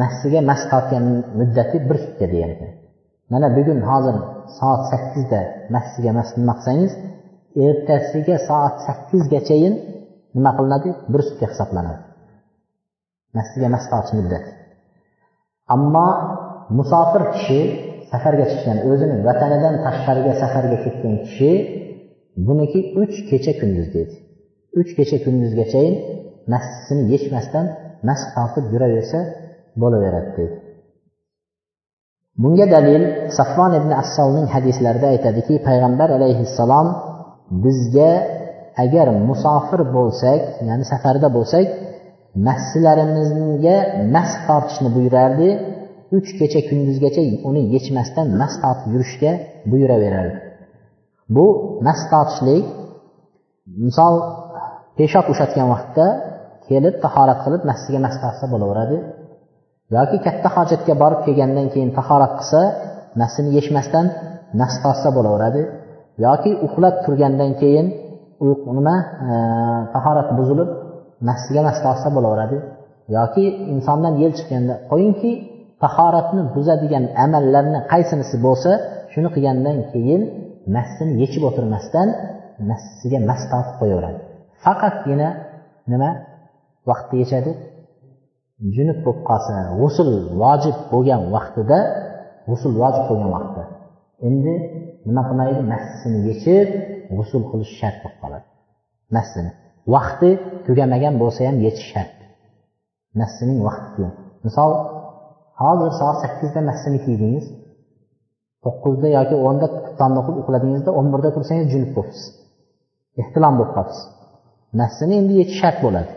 [0.00, 1.04] massiga mas tortgan
[1.38, 2.70] muddati bir sutka degan ekan.
[3.32, 4.16] Mana bugun hozir
[4.58, 5.40] soat sakkizda
[5.74, 6.92] massiga mas nima qilsangiz
[7.66, 9.74] ertasiga soat sakkizgachayin
[10.36, 10.90] nima qilinadi?
[11.12, 12.02] Bir sutka hisoblanadi.
[13.36, 14.50] Massiga mas tortish muddati
[15.74, 16.08] ammo
[16.78, 17.60] musofir kishi
[18.10, 21.52] safarga chiqqan o'zini vatanidan tashqariga safarga ketgan kishi
[22.46, 24.14] buniki uch kecha kunduz deydi.
[24.80, 25.94] Uch kecha kunduzgachayin
[26.52, 27.66] massini yechmasdan
[28.08, 29.18] mas tortib yuraversa
[29.82, 30.56] bo'laveradi deydi
[32.42, 33.02] bunga dalil
[33.38, 36.88] safvon ibn assolning hadislarida aytadiki payg'ambar alayhissalom
[37.64, 38.12] bizga
[38.84, 41.66] agar musofir bo'lsak ya'ni safarda bo'lsak
[42.48, 43.76] massilarimizga
[44.14, 45.48] mas tortishni buyurardi.
[46.16, 49.32] Uch kecha kunduzgacha uni yechmasdan mas tortib yurishga
[49.70, 50.38] buyuraverardi.
[51.36, 51.46] Bu
[51.86, 52.64] mas tortishlik
[53.86, 54.14] misol
[54.98, 56.06] peshob ushlatgan vaqtda
[56.68, 58.96] kelib tahorat qilib massiga mas tortsa bo'laveradi.
[59.96, 62.60] Yoki katta hojatga borib kelgandan keyin tahorat qilsa
[63.20, 64.06] nafsini yechmasdan
[64.60, 65.62] nafs tortsa bo'laveradi.
[66.26, 67.86] Yoki uxlab turgandan keyin
[68.78, 68.96] nima
[69.30, 69.32] e,
[69.94, 70.70] tahorat buzilib
[71.28, 72.56] nafsiga nafs tortsa bo'laveradi.
[73.16, 75.32] Yoki insondan yel chiqqanda qo'yingki
[75.84, 78.70] tahoratni buzadigan amallarni qaysinisi bo'lsa
[79.12, 80.22] shuni qilgandan keyin
[80.76, 82.08] nafsini yechib o'tirmasdan
[82.70, 84.18] nafsiga mas tortib qo'yaveradi.
[84.64, 85.28] Faqatgina
[85.92, 86.10] nima?
[86.88, 87.50] Vaqtda yechadi.
[88.76, 90.10] Junub bo'lib qolsa g'usul
[90.42, 91.78] vojib bo'lgan vaqtida
[92.48, 93.62] g'usul vojib bo'lgan vaqtda.
[94.28, 94.54] Endi
[95.08, 95.60] nima qilmaydi?
[95.72, 96.68] Massini yechib
[97.16, 98.46] g'usul qilish shart bo'lib qoladi.
[99.16, 99.50] Massini
[99.94, 100.30] vaqti
[100.66, 102.14] tugamagan bo'lsa ham yechish shart.
[103.20, 104.04] Massining vaqti
[104.46, 104.70] misol
[105.62, 107.46] hozir soat sakkizda massini kiydingiz.
[108.64, 109.66] To'qqizda yoki o'nda
[109.98, 112.24] tomni o'qib uxladingizda o'n birda tursangiz junub bo'libsiz
[113.22, 114.02] ehtilom bo'lib qolibsiz
[114.80, 116.12] massini endi yechish shart bo'ladi.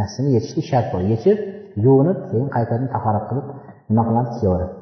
[0.00, 1.08] Massini yechishlik shart bo'ladi.
[1.14, 1.38] Yechib
[1.84, 3.46] yuvinib keyin qaytadan tahorat qilib
[3.90, 4.74] nima qilamiz kiyaveradi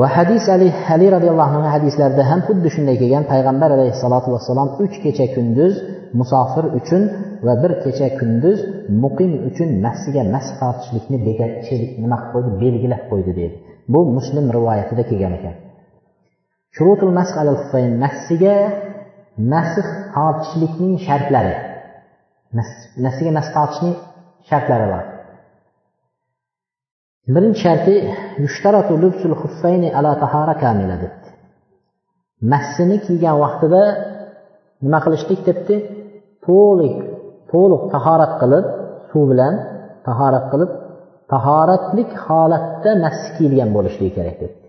[0.00, 3.24] va hadis ali ali roziyallohu anhu hadislarida ham xuddi shunday kelgan.
[3.32, 5.74] Payg'ambar alayhissalotu vassalom uch kecha kunduz
[6.20, 7.02] musofir uchun
[7.46, 8.58] va bir kecha kunduz
[9.02, 11.18] muqim uchun nafsiga mas tortishlikni
[12.04, 12.50] nima qilib qo'ydi?
[12.62, 13.56] Belgilab qo'ydi deydi
[13.92, 15.54] bu muslim rivoyatida kelgan ekan.
[16.76, 17.58] Shurutul masx alal
[18.04, 18.56] massiga
[20.16, 21.54] tortishlikning shartlari.
[23.04, 23.94] Nafsiga mas tortishning
[24.48, 25.04] shartlari bor.
[27.34, 27.94] Birinchi sharti
[28.44, 31.28] yushtaratu lubsul xuffayni ala tahara kamila debdi.
[32.52, 33.82] Massini kiygan vaqtida
[34.84, 35.74] nima qilishlik debdi?
[36.46, 36.96] To'liq
[37.52, 38.64] to'liq tahorat qilib
[39.10, 39.54] suv bilan
[40.08, 40.70] tahorat qilib
[41.32, 44.66] tahoratlik holatda massi kiyilgan bo'lishligi kerak debdi.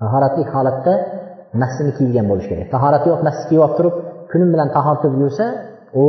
[0.00, 0.92] Tahoratlik holatda
[1.62, 2.66] massini kiyilgan bo'lishi kerak.
[2.74, 3.94] Tahorati yo'q massi kiyib olib turib
[4.30, 5.46] kunim bilan tahorat yursa
[6.02, 6.04] u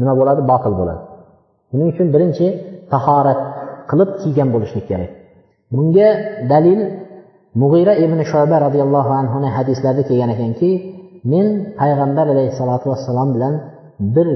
[0.00, 0.40] nima bo'ladi?
[0.50, 1.02] Botil bo'ladi.
[1.70, 2.46] Buning uchun birinchi
[2.94, 3.40] tahorat
[3.90, 5.10] qilib kiygan bo'lishlik kerak.
[5.74, 6.08] Bunga
[6.52, 6.80] dalil
[7.62, 10.70] mug'ira ibn shoba roziyallohu anhuni hadislarida kelgan ekanki
[11.32, 11.46] men
[11.80, 13.54] payg'ambar alayhissalotu vassalom bilan
[14.14, 14.28] bir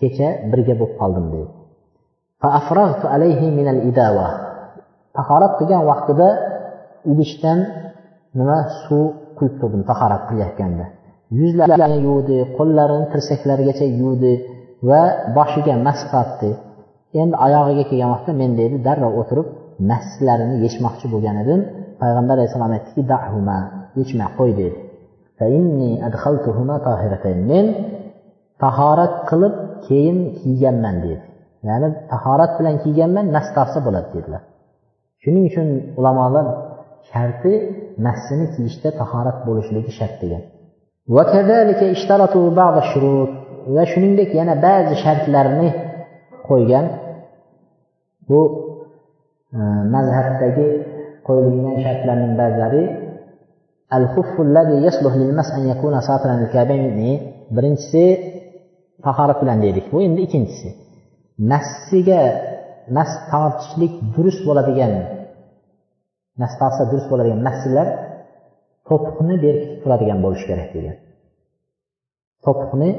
[0.00, 1.50] kecha birga bo'lib qoldim deydi
[5.16, 6.28] tahorat qilgan vaqtida
[7.12, 7.58] idishdan
[8.38, 9.04] nima suv
[9.38, 10.84] quyib turdim tahorat qilayotganda.
[11.40, 14.32] Yuzlarini yuvdi qo'llarini tirsaklarigacha yuvdi
[14.88, 15.02] va
[15.36, 16.50] boshiga mas qatdi
[17.20, 19.46] endi oyog'iga kelgan vaqtda men deydi darrov o'tirib
[19.90, 21.60] masjidlarini yechmoqchi bo'lgan edim.
[22.00, 23.58] Payg'ambar alayhissalom aytdiki dahuma
[24.00, 24.78] yechmay qo'y dedi
[27.50, 27.66] men
[28.62, 29.54] tahorat qilib
[29.86, 31.24] keyin kiyganman dedi
[31.68, 34.42] ya'ni tahorat bilan kiyganman nas taqsa bo'ladi dedilar.
[35.22, 36.46] Shuning uchun ulamolar
[37.10, 37.52] sharti
[38.06, 40.42] nassini kiyishda tahorat bo'lishligi shart degan
[43.76, 45.68] va shuningdek yana ba'zi shartlarni
[46.48, 46.86] qo'ygan
[48.32, 48.40] bu
[49.56, 49.60] e,
[49.94, 50.68] mazhabdagi
[51.26, 52.82] qo'yilgan shartlarning ba'zilari
[57.56, 58.04] birinchisi
[59.04, 60.68] tahorat bilan dedik bu endi ikkinchisi.
[61.52, 62.22] Nafsiga
[62.96, 64.92] nas tortishlik durust bo'ladigan
[66.42, 67.86] nas tortsa durust bo'ladigan nafslar
[68.88, 70.96] to'piqni berkitib turadigan bo'lishi kerak degan.
[72.44, 72.90] To'piqni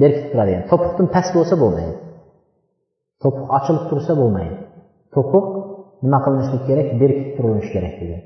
[0.00, 1.94] berkitib turadigan to'piqdan past bo'lsa bo'lmaydi.
[3.22, 4.56] To'piq ochilib tursa bo'lmaydi.
[5.18, 5.46] To'piq
[6.04, 8.22] nima qilinishi kerak berkitib turilishi kerak degan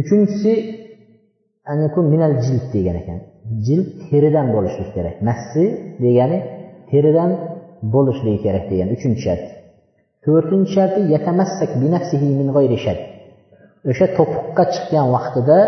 [0.00, 0.52] uchinchisi
[2.12, 3.18] minal jild degan ekan.
[3.66, 5.14] Jild teridan bo'lishlik kerak.
[5.28, 5.64] Massi
[6.04, 6.38] degani
[6.90, 7.30] teridan
[7.94, 9.44] bo'lishligi kerak degan uchinchi shart.
[10.24, 11.00] To'rtinchi sharti
[13.90, 15.58] o'sha to'piqqa chiqqan vaqtida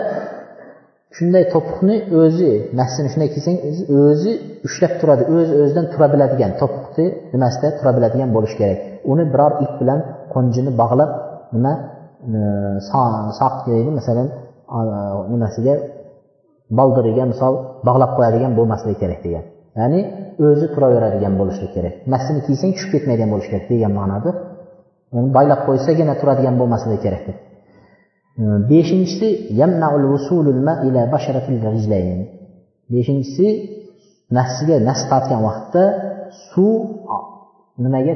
[1.16, 2.50] shunday to'piqni o'zi
[2.80, 3.56] nafsini shunday kiysang
[4.02, 4.32] o'zi
[4.66, 8.78] ushlab turadi o'z o'zidan tura biladigan to'piqni nimasida tura biladigan bo'lishi kerak.
[9.12, 10.00] Uni biror ip bilan
[10.34, 11.10] qo'njini bog'lab
[11.54, 11.72] nima
[12.36, 12.40] e,
[13.40, 14.28] soq deydi masalan
[15.32, 15.74] nimasiga
[16.78, 17.54] boldiriga misol
[17.88, 19.44] bog'lab qo'yadigan bo'lmasligi kerak degan.
[19.80, 20.00] Ya'ni
[20.46, 21.94] o'zi turaveradigan bo'lishi kerak.
[22.12, 24.30] Nafsini kiysang tushib ketmaydigan bo'lishi kerak degan ma'noda.
[25.18, 27.36] Uni boylab qo'ysagina turadigan bo'lmasligi kerak deb.
[28.70, 29.28] Beshinchisi
[32.92, 33.46] beshinchisi
[34.36, 35.84] nafsiga nas tortgan vaqtda
[36.50, 36.80] suv
[37.84, 38.14] nimaga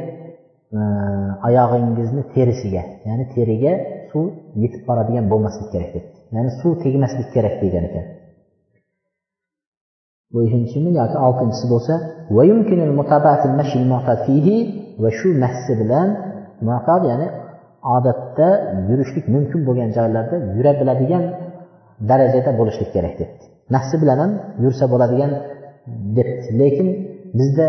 [1.48, 3.72] oyog'ingizni terisiga ya'ni teriga
[4.10, 4.24] suv
[4.62, 6.04] yetib boradigan bo'lmasligi kerak deb
[6.34, 8.06] ya'ni suv tegmaslik kerak degan ekan
[10.34, 11.94] beshinchimi yoki oltinchisi bo'lsa
[15.02, 16.08] va shu massi bilan
[17.12, 17.28] ya'ni
[17.96, 18.48] odatda
[18.90, 21.24] yurishlik mumkin bo'lgan joylarda yura biladigan
[22.10, 23.44] darajada bo'lishlik kerak debdi.
[23.74, 24.32] Nafsi bilan ham
[24.64, 25.32] yursa bo'ladigan
[26.16, 26.48] debdi.
[26.60, 26.88] Lekin
[27.38, 27.66] bizda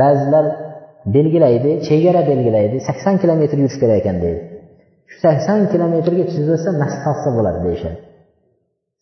[0.00, 0.46] ba'zilar
[1.16, 4.40] belgilaydi chegara belgilaydi sakson kilometr yurish kerak ekan deydi.
[5.10, 7.98] Shu sakson kilometrga chidasa nafs tortsa bo'ladi deyishadi.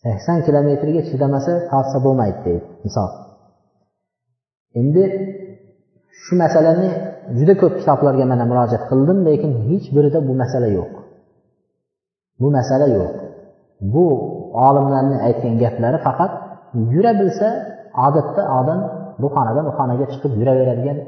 [0.05, 3.11] Sakson kilometrga chidamasa tortsa bo'lmaydi deydi misol.
[4.81, 5.03] Endi
[6.23, 6.89] shu masalani
[7.39, 10.93] juda ko'p kitoblarga mana murojaat qildim lekin hech birida bu masala yo'q.
[12.41, 13.13] Bu masala yo'q.
[13.95, 14.05] Bu
[14.67, 16.33] olimlarni aytgan gaplari faqat
[16.95, 17.49] yura bilsa
[18.07, 18.81] odatda odam
[19.21, 20.99] bu xonadan u xonaga chiqib yuraveradigan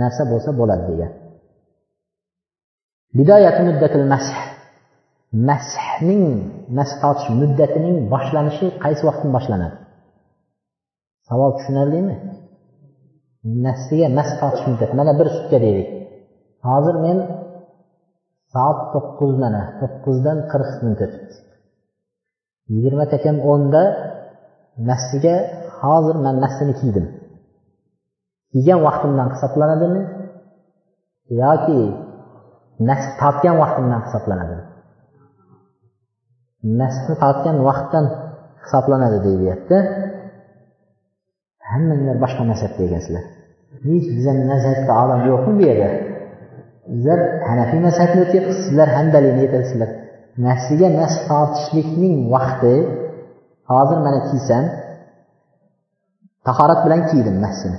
[0.00, 1.12] narsa bo'lsa bo'ladi degan.
[3.18, 4.30] Bidoyati muddatil mash
[5.48, 6.24] mashning
[6.78, 9.76] mash tortish muddatining boshlanishi qaysi vaqtdan boshlanadi?
[11.28, 12.16] Savol tushunarlimi?
[13.66, 15.88] Nafsiga mas tortish muddati mana bir sutka deylik.
[16.68, 17.18] Hozir men
[18.52, 21.36] soat to'qqiz mana to'qqizdan qirq minut o'tibdi
[22.74, 23.82] yigirma takam o'nda
[24.90, 25.34] nafsiga
[25.80, 27.06] hozir man nafsini kiydim.
[28.52, 30.02] Kiygan vaqtimdan hisoblanadimi?
[31.42, 31.80] Yoki
[32.88, 34.64] nafs tortgan vaqtimdan hisoblanadimi?
[36.80, 38.06] Nafsni tortgan vaqtdan
[38.62, 39.76] hisoblanadi deyilyapti.
[41.72, 43.24] Hammanglar boshqa mazhabda ekansizlar
[43.86, 45.88] hech bizani mazhabda odam yo'qmi bu yerda?
[46.92, 49.90] Bizlar hanafiy mazhabni o'tyapmiz sizlar handalini aytasizlar
[50.46, 52.74] nafsiga nafs tortishlikning vaqti
[53.70, 54.64] hozir mana kiysam
[56.46, 57.78] tahorat bilan kiydim nafsini.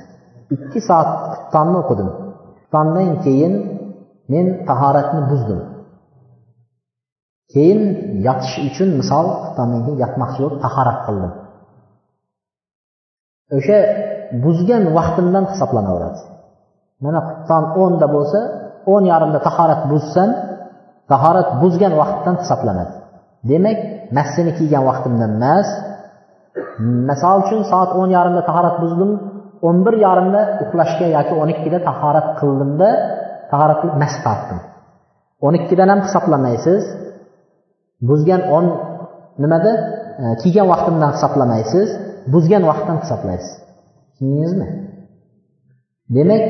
[0.56, 2.10] Ikki soat xuftonni o'qidim.
[2.60, 3.54] Xuftondan keyin
[4.32, 5.62] men tahoratni buzdim.
[7.54, 7.82] Keyin
[8.28, 11.32] yotish uchun misol xuftondan keyin yotmoqchi bo'lib tahorat qildim.
[13.58, 13.80] O'sha
[14.44, 16.20] buzgan vaqtimdan hisoblanaveradi.
[17.04, 18.40] Mana xufton o'nda bo'lsa
[18.94, 20.30] o'n yarimda tahorat buzsam
[21.12, 22.94] tahorat buzgan vaqtdan hisoblanadi.
[23.50, 23.80] Demak
[24.18, 25.68] massini kiygan vaqtimdan emas.
[27.10, 29.12] Misol uchun soat o'n yarimda tahorat buzdim
[29.68, 32.90] o'n bir yarimda uxlashga yoki o'n ikkida tahorat qildimda
[33.52, 34.60] tahorat qilib mas tortdim.
[35.46, 36.84] O'n ikkidan ham hisoblamaysiz.
[38.10, 38.66] Buzgan o'n
[39.44, 39.72] nimada?
[40.24, 41.90] E, kiygan vaqtimdan hisoblamaysiz.
[42.34, 43.52] Buzgan vaqtdan hisoblaysiz.
[44.12, 44.68] Tushundingizmi
[46.16, 46.44] demak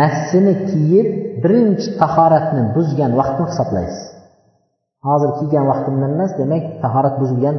[0.00, 1.08] massini kiyib
[1.42, 4.04] birinchi tahoratni buzgan vaqtni hisoblaysiz.
[5.06, 7.56] Hozir kiygan vaqtimdan emas demak tahorat buzilgan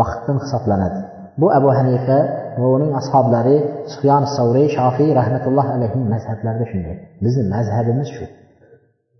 [0.00, 1.00] vaqtdan hisoblanadi.
[1.40, 2.18] Bu abu hanifa
[2.60, 3.56] va uning ashoblari
[3.92, 6.96] sufyon savriy shofiy rahmatulloh alayhi mazhablarida shunday.
[7.24, 8.24] Bizni mazhabimiz shu.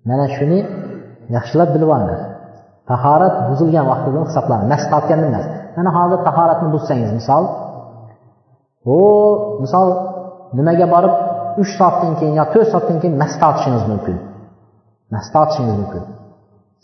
[0.09, 0.59] Mana shuni
[1.37, 2.21] yaxshilab bilib olinglar
[2.91, 4.67] tahorat buzilgan vaqtidan hisoblanadi.
[4.75, 5.47] Nas tortganda emas.
[5.77, 7.45] Mana hozir tahoratni buzsangiz misol
[8.96, 8.98] u
[9.64, 9.88] misol
[10.58, 11.14] nimaga borib
[11.62, 14.18] uch soatdan keyin yo to'rt soatdan keyin mast tortishingiz mumkin
[15.14, 16.04] mast tortishingiz mumkin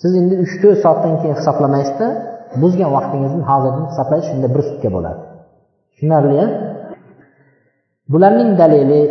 [0.01, 2.07] siz endi uch to'rt soatdan keyin hesablamaysiz-da,
[2.61, 5.21] buzgan vaqtingizni hozirdan hisoblaysiz shunda bir sutka bo'ladi
[5.91, 6.43] tushunarli
[8.11, 9.01] bularning dalili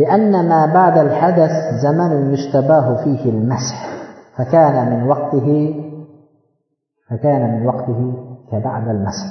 [0.00, 1.50] لأن ما بعد الحدث
[1.84, 3.78] زمن يستباه فيه المسح
[4.36, 5.74] فكان من وقته
[7.08, 8.00] فكان من وقته
[8.50, 9.26] كبعد المسح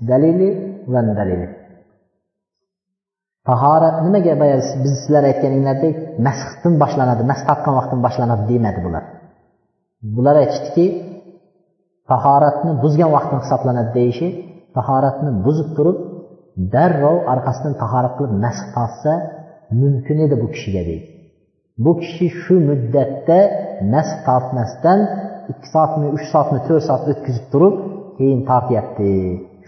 [0.00, 0.50] دليلي
[0.88, 1.55] وان دليلي
[3.49, 5.95] tahorat nimaga boya biz sizlar aytganinglardek
[6.27, 9.03] masxdan boshlanadi mas tortgan vaqtdan boshlanadi demadi bular.
[10.15, 10.85] Bular aytishdiki
[12.11, 14.27] tahoratni buzgan vaqtdan hisoblanadi deyishi
[14.77, 15.97] tahoratni buzib turib
[16.73, 19.13] darrov orqasidan tahorat qilib masx tortsa
[19.81, 21.07] mumkin edi bu kishiga deydi.
[21.83, 23.39] Bu kishi shu muddatda
[23.93, 24.99] masx tortmasdan
[25.51, 27.75] ikki soatmi uch soatmi to'rt soat o'tkazib turib
[28.17, 29.11] keyin tortyapti.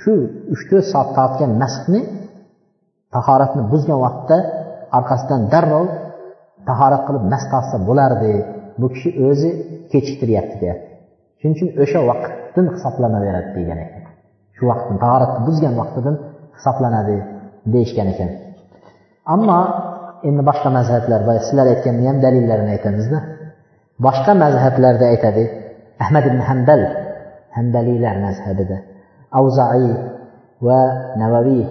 [0.02, 0.12] Shu
[0.54, 2.02] uch to'rt soat tortgan masxni
[3.16, 4.38] tahoratni buzgan vaqtda
[4.98, 5.88] orqasidan darrov
[6.70, 8.34] tahorat qilib mas tortsa bo'lardi.
[8.80, 9.50] Bu kishi o'zi
[9.92, 10.90] kechiktiryapti deyapti
[11.40, 14.04] shuning uchun o'sha vaqtdan hisoblanaveradi degan ekan.
[14.56, 16.16] Shu vaqtni tahoratni buzgan vaqtidan
[16.58, 17.18] hisoblanadi
[17.74, 18.30] deyishgan ekan.
[19.36, 19.60] Ammo
[20.28, 23.20] endi boshqa mazhablar boya sizlar aytganni ham dalillarini aytamizda
[24.06, 25.44] boshqa mazhablarda aytadi
[26.04, 26.82] ahmad ibn hambal
[27.58, 28.78] hambaliylar mazhabida.
[29.40, 29.90] Avzaiy
[30.68, 30.80] va
[31.22, 31.64] navaviy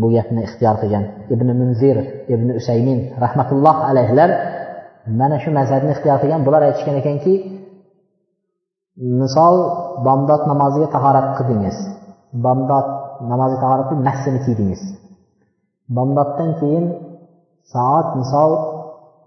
[0.00, 1.04] bu gapni ixtiyor qilgan
[1.34, 1.96] ibn munzir
[2.34, 4.30] ibn usaymin rahmatulloh alayhilar
[5.20, 6.40] mana shu mazhabni ixtiyor qilgan.
[6.46, 7.34] Bular aytishgan ekanki
[9.20, 9.56] misol
[10.06, 11.76] bomdod namoziga tahorat qildingiz.
[12.44, 12.86] Bomdod
[13.30, 14.82] namoziga tahorat qilib mahsini kiydingiz.
[15.96, 16.84] Bomdoddan keyin
[17.72, 18.50] soat misol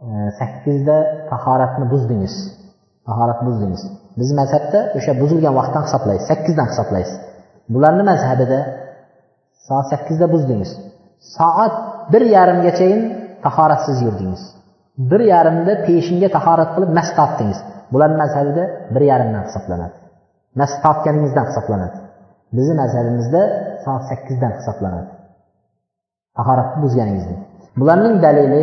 [0.07, 0.97] e, sakkizda
[1.31, 2.35] tahoratni buzdingiz.
[3.07, 3.83] Tahorat buzdingiz.
[4.19, 7.17] Biz mazhabda o'sha buzilgan vaqtdan hisoblaysiz sakkizdan hisoblaysiz
[7.73, 8.59] bularni mazhabida
[9.67, 10.71] soat sakkizda buzdingiz.
[11.37, 11.75] Soat
[12.13, 13.01] bir yarimgachayin
[13.45, 14.43] tahoratsiz yurdingiz.
[15.11, 17.59] Bir yarimda peshinga tahorat qilib mast tortdingiz.
[17.93, 18.63] Bularni mazhabida
[18.93, 19.95] bir yarimdan hisoblanadi.
[20.59, 21.97] Mast tortganingizdan hisoblanadi.
[22.55, 23.41] Bizni mazhabimizda
[23.85, 25.09] soat sakkizdan hisoblanadi.
[26.37, 27.35] Tahoratni buzganingizni.
[27.79, 28.61] Bularning dalili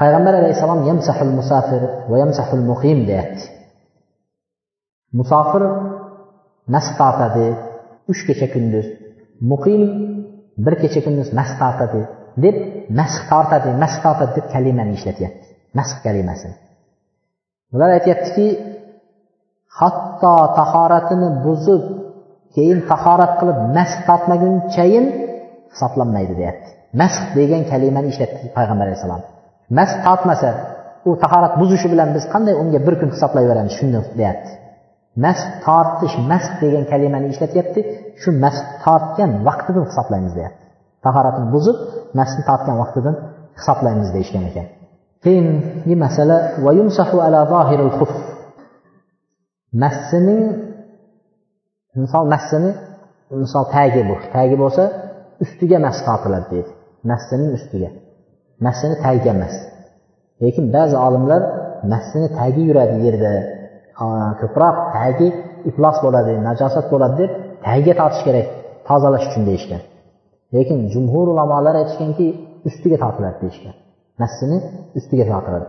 [0.00, 3.44] payg'ambar alayhissalom yamsahul musafir va yamsahul muqim deyapti.
[5.18, 5.62] Musofir
[6.74, 7.46] mast tortadi
[8.10, 8.86] uch kecha kunduz.
[9.50, 9.82] Muqim
[10.64, 12.00] bir kecha kunduz mashq tortadi
[12.44, 12.56] deb
[12.98, 15.46] masx tortadi mashq tortadi deb kalimani ishlatyapti.
[15.78, 16.56] Masx kalimasini
[17.74, 18.46] ular aytyaptiki
[19.80, 21.82] hatto tahoratini buzib
[22.54, 25.06] keyin tahorat qilib masx tortmagunchayin
[25.72, 26.68] hisoblanmaydi deyapti.
[27.00, 29.22] Masx degan kalimani ishlatdi payg'ambar alayhissalom
[29.78, 30.50] masx tortmasa
[31.08, 34.50] u tahorat buzishi bilan biz qanday unga bir kun hisoblayveramiz shunday deyapti.
[35.22, 37.80] Mas tortish masx degan kalimani ishlatyapti.
[38.20, 40.62] Shu mas tortgan vaqtidan hisoblaymiz deyapti.
[41.04, 41.76] Tahoratni buzib
[42.18, 43.14] masni tortgan vaqtidan
[43.58, 44.66] hisoblaymiz deyishgan ekan.
[45.24, 46.36] Keyingi masala
[49.82, 50.42] massining
[52.02, 52.70] misol massini
[53.42, 54.16] misol tagi bu.
[54.34, 54.82] Tagi bo'lsa
[55.44, 56.70] ustiga mas tortiladi deydi.
[57.10, 57.90] Massining ustiga.
[58.66, 59.54] Massini tagiga emas
[60.42, 61.42] lekin ba'zi olimlar
[61.92, 63.32] massini tagi yuradi yerda.
[64.41, 65.27] ko'proq tagi
[65.69, 67.31] iflos bo'ladi najosat bo'ladi deb
[67.65, 68.47] tagiga tortish kerak
[68.87, 69.81] tozalash uchun deyishgan
[70.55, 72.27] lekin jumhur ulamolar aytishganki
[72.69, 73.75] ustiga tortiladi deyishgan
[74.21, 74.57] massini
[74.99, 75.67] ustiga tortiladi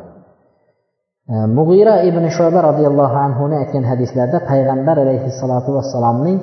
[1.58, 6.38] mug'ira ibn shoba roziyallohu anhuni aytgan hadislarda payg'ambar alayhissalotu vassalomning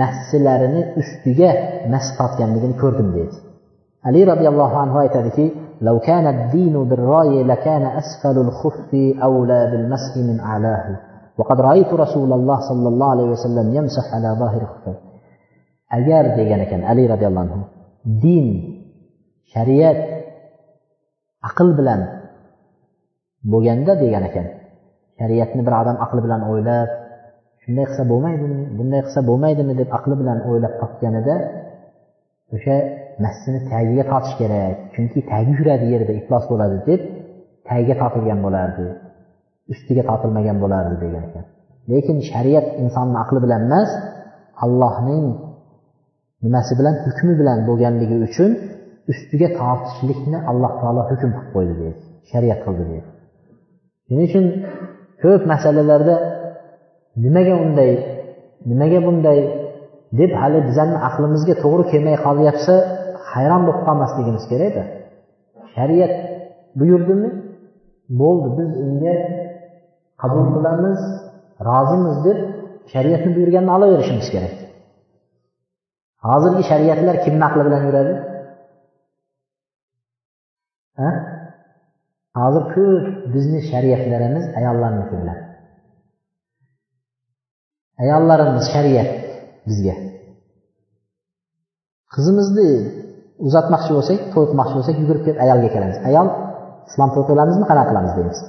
[0.00, 1.50] massilarini ustiga
[1.92, 3.36] mas tortganligini ko'rdim deydi
[4.08, 5.46] ali roziyallohu anhu aytadiki
[5.88, 8.90] لو كان الدين بالرأي لكان أسفل الخف
[9.22, 10.86] أولى بالمسح من أعلاه
[11.38, 14.94] وقد رأيت رسول الله صلى الله عليه وسلم يمسح على ظاهر خفه
[15.92, 17.60] agar degan ekan ali roziyallohu anhu
[18.24, 18.46] din
[19.52, 19.98] shariat
[21.48, 22.00] aql bilan
[23.52, 24.46] bo'lganda degan ekan
[25.18, 26.88] shariatni bir odam aqli bilan o'ylab
[27.62, 31.36] shunday qilsa bo'lmaydimi bunday qilsa bo'lmaydimi deb aqli bilan o'ylab topganida
[32.54, 32.76] o'sha
[33.24, 37.00] massini tagiga tortish kerak chunki tagi yuradi yerda iflos bo'ladi deb
[37.68, 38.86] tagiga tortilgan bo'lardi
[39.73, 41.45] Ustiga tortilmagan bo'lardi degan ekan.
[41.91, 43.89] Lekin shariat insonni aqli bilan emas
[44.65, 45.25] allohning
[46.45, 48.51] nimasi bilan hukmi bilan bo'lganligi uchun
[49.11, 51.99] ustiga tortishlikni alloh taolo hukm qilib qo'ydi deydi
[52.31, 53.09] shariat qildi deydi.
[54.07, 54.45] Shuning uchun
[55.23, 56.15] ko'p masalalarda
[57.23, 57.91] nimaga unday
[58.69, 59.39] nimaga bunday
[60.19, 62.73] deb hali bizani aqlimizga to'g'ri kelmay qolyapsa
[63.31, 64.83] hayron bo'lib qolmasligimiz kerakda.
[65.75, 66.13] Shariat
[66.79, 67.29] buyurdimi?
[68.21, 68.47] Bo'ldi.
[68.57, 69.13] Biz unga
[70.21, 71.01] qabul qilamiz
[71.69, 72.39] rozimiz deb
[72.93, 74.55] shariatni buyurganini olaverishimiz kerak.
[76.27, 78.13] Hozirgi shariatlar kimni aqli bilan yuradi?
[82.39, 85.39] Hozir ko'p bizni shariatlarimiz ayollarniki bilan.
[88.03, 89.09] Ayollarimiz shariat
[89.67, 89.95] bizga.
[92.13, 92.69] Qizimizni
[93.47, 95.97] uzatmoqchi bo'lsak to'y qilmoqchi bo'lsak yugurib kelib ayolga kelamiz.
[96.09, 96.27] Ayol
[96.89, 98.39] islom to'y qilamizmi qanaqa qilamiz deymiz.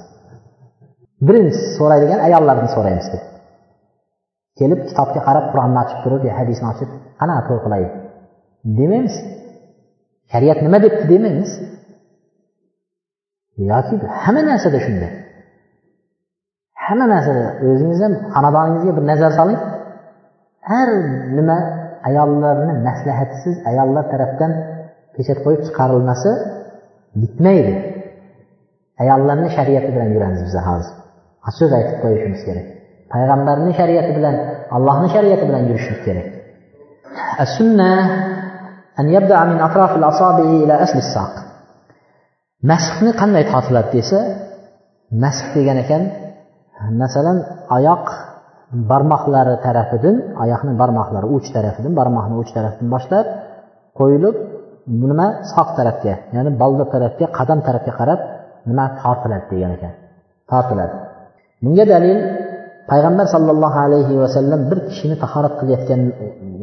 [1.27, 3.23] Birinchi so'raydigan ayollarni so'raymiz deb.
[4.59, 6.89] Kelib kitobga qarab qur'onni ochib turib hadisni ochib
[7.19, 7.83] qanaqa to'y qilay?
[8.77, 9.15] Demaymiz.
[10.31, 11.03] Shariat nima debdi?
[11.13, 11.51] demaymiz.
[13.71, 15.11] Yoki hamma narsada shunday.
[16.85, 17.43] Hamma narsada.
[17.67, 19.59] O'zingiz ham xonadoningizga bir nazar soling.
[20.69, 20.89] Har
[21.37, 21.57] nima
[22.09, 24.51] ayollarni maslahatsiz ayollar tarafdan
[25.15, 26.31] pechat qo'yib chiqarilmasa
[27.21, 27.73] bitmaydi.
[29.03, 30.93] Ayollarni shariati bilan yuramiz biz hozir
[31.48, 32.66] ochiq aytib qo'yishimiz kerak
[33.12, 34.36] payg'ambarni shariati bilan
[34.76, 36.26] allohni shariati bilan yurishimiz kerak
[37.44, 37.90] السنة
[39.00, 41.32] أن يبدأ من أطراف الأصابع إلى أصل الساق
[42.70, 44.18] مسxni qanday tortiladi desa
[45.22, 46.02] masx degan ekan
[47.02, 47.36] masalan
[47.76, 48.04] oyoq
[48.90, 53.26] barmoqlari tarafidan oyoqni barmoqlari uch tarafidan barmoqni uch tarafidan boshlab
[53.98, 54.36] qo'yilib
[55.02, 58.20] nima soq tarafga ya'ni boldir tarafga qadam tarafga qarab
[58.68, 59.92] nima tortiladi degan ekan
[60.50, 60.96] tortiladi
[61.63, 62.19] Bunga dalil
[62.91, 66.01] payg'ambar sollallohu alayhi vasallam bir kishini tahorat qilayotgan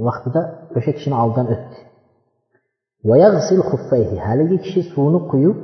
[0.07, 0.41] vaqtida
[0.77, 1.77] o'sha kishini oldidan o'tdi.
[4.27, 5.57] Haligi kishi suvni quyib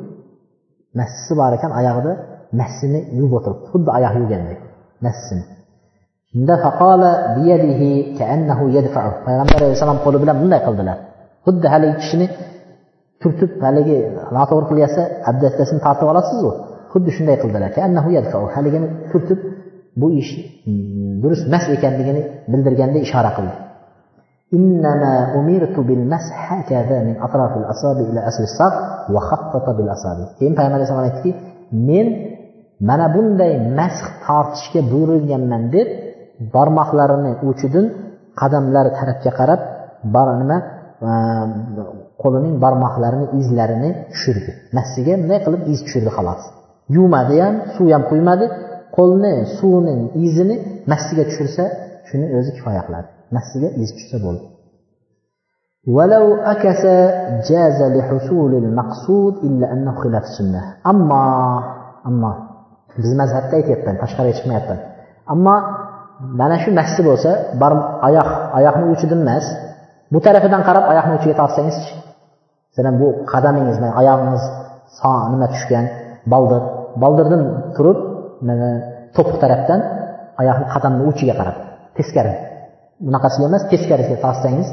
[0.99, 2.13] massisi bor ekan oyog'ida
[2.61, 3.65] massini yuvib o'tiribdi.
[3.73, 4.61] Xuddi oyoq yuvgandek
[5.07, 5.45] massini.
[6.31, 6.55] Shunda
[9.27, 10.99] payg'ambar alayhissalom qo'li bilan bunday qildilar.
[11.47, 12.27] Xuddi haligi kishini
[13.23, 13.99] turtib haligi
[14.37, 16.51] noto'g'ri qilyapsa abdastasini tortib olasizu
[16.93, 17.71] xuddi shunday qildilar
[18.55, 19.41] haligini turtib
[20.01, 20.33] bu ish
[20.67, 22.23] mm, durust mas ekanligini
[22.53, 23.55] bildirganda ishora qildi.
[30.39, 31.31] Keyin payg'ambar alayhisalom aytdiki
[31.89, 32.07] men
[32.89, 35.89] mana bunday masx tortishga buyurilganman deb
[36.55, 37.87] barmoqlarini uchidan
[38.41, 39.61] qadamlar tarafga qarab
[40.43, 40.59] nima
[42.23, 44.51] qo'lining barmoqlarini izlarini tushirdi.
[44.77, 46.43] Masga bunday qilib iz tushirdi xolos.
[46.96, 48.46] yuvmadi ham suv ham quymadi
[48.98, 50.56] qo'lni suvning izini
[50.92, 51.64] massiga tushirsa
[52.08, 54.46] shuni o'zi kifoya qiladi massiga iz tushsa bo'ldi
[55.96, 56.84] ولو أكس
[57.50, 60.62] جاز لحصول المقصود إلا أنه خلاف السنة
[60.92, 61.24] أما
[62.08, 62.32] أما
[63.04, 64.80] biz mazhabda aytyapman tashqariga chiqmayapman
[65.34, 65.56] ammo
[66.40, 67.74] mana shu massi bo'lsa bar
[68.08, 69.46] oyoq oyoqni uchidan emas
[70.14, 71.78] bu tarafidan qarab oyoqni uchiga tortsangiz
[72.70, 74.44] masalan bu qadamingiz oyog'ingiz
[75.32, 75.86] nima tushgan
[76.34, 76.62] boldir
[77.03, 77.43] boldirdan
[77.77, 77.99] turib
[78.49, 78.69] mana
[79.17, 79.81] to'piq tarafdan
[80.41, 81.57] oyoqni qadamni uchiga qarab
[81.97, 82.33] teskari.
[83.07, 84.69] Bunaqasiga emas teskarisiga tortsangiz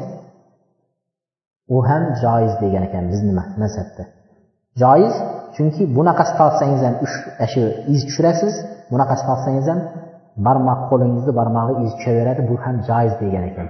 [1.76, 4.04] u ham joiz degan ekan biz nima mazhabda
[4.82, 5.16] joiz
[5.56, 6.96] chunki bunaqasi tortsangiz ham
[7.54, 7.62] shu
[7.94, 8.54] iz tushirasiz
[8.92, 9.80] bunaqasi tortsangiz ham
[10.46, 13.68] barmoq qo'lingizni barmog'i iz tushaveradi bu ham joiz degan ekan.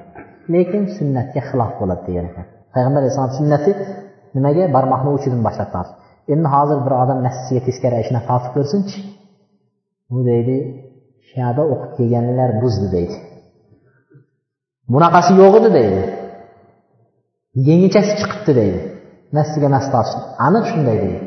[0.54, 2.45] Lekin sunnatga xilof bo'ladi degan ekan.
[2.74, 3.72] Payg'ambar alayhissalom sunnati
[4.36, 4.64] nimaga?
[4.76, 9.00] Barmoqni uchidan boshlab tortish endi hozir bir odam masjidga teskari ishni qotib ko'rsinchi.
[10.16, 10.58] U deydi
[11.32, 13.16] shada o'qib kelganlar buzdi deydi.
[14.94, 16.02] Bunaqasi yo'q edi deydi.
[17.70, 18.80] Yangichasi chiqibdi deydi.
[19.38, 21.20] Nasiga mas tortishdi aniq shunday deydi.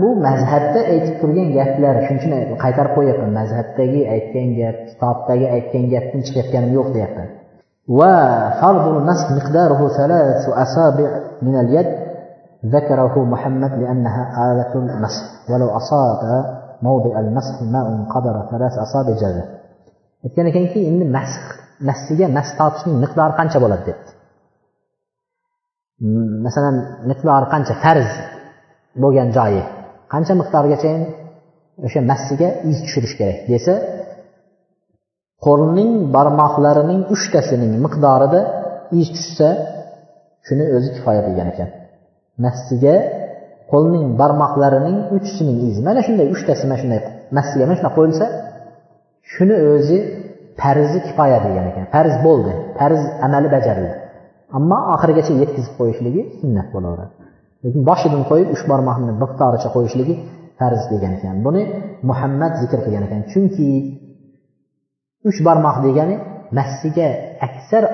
[0.00, 1.94] Bu mazhabda aytib turgan gaplar.
[2.06, 7.28] Shuning uchun qaytarib qo'yyapman mazhabdagi aytgan gap kitobdagi aytgan gapdan chiqayotganim yo'q deyapman.
[7.98, 8.14] Va
[9.38, 9.86] miqdaruhu
[10.64, 11.04] asabi
[11.44, 11.88] min al yad
[12.65, 16.21] ذكره محمد لأنها آلة المسح ولو أصاب
[16.81, 19.45] موضع المسح ماء قدر ثلاث أصابع جازه
[20.25, 21.43] aytgan ekanki endi masx
[21.89, 24.11] massiga mas tortishning miqdori qancha bo'ladi debdi
[26.45, 26.75] masalan
[27.09, 28.09] miqdori qancha farz
[29.03, 29.61] bo'lgan joyi
[30.13, 30.91] qancha miqdorgacha
[31.85, 33.73] o'sha massiga iz tushirish kerak desa
[35.45, 38.41] qo'lning barmoqlarining uchtasining miqdorida
[38.99, 39.49] iz tushsa
[40.47, 41.69] shuni o'zi kifoya degan ekan
[42.44, 42.94] massiga
[43.72, 47.00] qo'lning barmoqlarining uchisining izi mana shunday uchtasi mana shunday
[47.36, 48.26] massiga mana shunday qo'yilsa
[49.32, 49.98] shuni o'zi
[50.60, 51.84] farzi kifoya degan ekan.
[51.94, 52.52] Farz bo'ldi.
[52.78, 53.94] Farz amali bajarildi.
[54.58, 57.12] Ammo oxirigacha yetkazib qo'yishligi sunnat bo'laveradi.
[57.64, 60.14] Lekin boshidan qo'yib uch barmoqni miqdoricha qo'yishligi
[60.58, 61.34] farz degan ekan.
[61.46, 61.62] Buni
[62.10, 63.20] muhammad zikr qilgan ekan.
[63.32, 63.68] Chunki
[65.28, 66.16] uch barmoq degani
[66.56, 67.08] massiga
[67.46, 67.84] aksar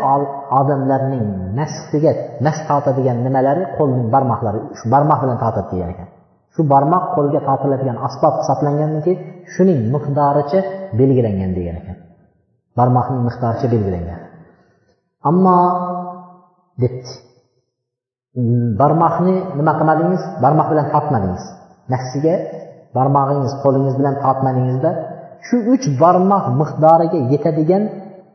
[0.61, 1.27] odamlarning
[1.59, 2.13] massiga
[2.45, 6.09] mas tortadigan nimalari qo'lning barmoqlari shu barmoq bilan tortadi degan ekan.
[6.55, 9.21] Shu barmoq qo'lga tortiladigan asbob hisoblangandan keyin
[9.55, 10.61] shuning miqdoricha
[10.99, 11.97] belgilangan degan ekan.
[12.79, 14.21] Barmoqning miqdoricha belgilangan.
[15.29, 15.59] Ammo
[16.83, 17.13] debdi
[18.81, 20.23] barmoqni nima qilmadingiz?
[20.45, 21.45] Barmoq bilan tortmadingiz.
[21.93, 22.35] Nafsiga
[22.97, 24.91] barmog'ingiz qo'lingiz bilan tortmadingizda
[25.47, 27.83] shu uch barmoq miqdoriga yetadigan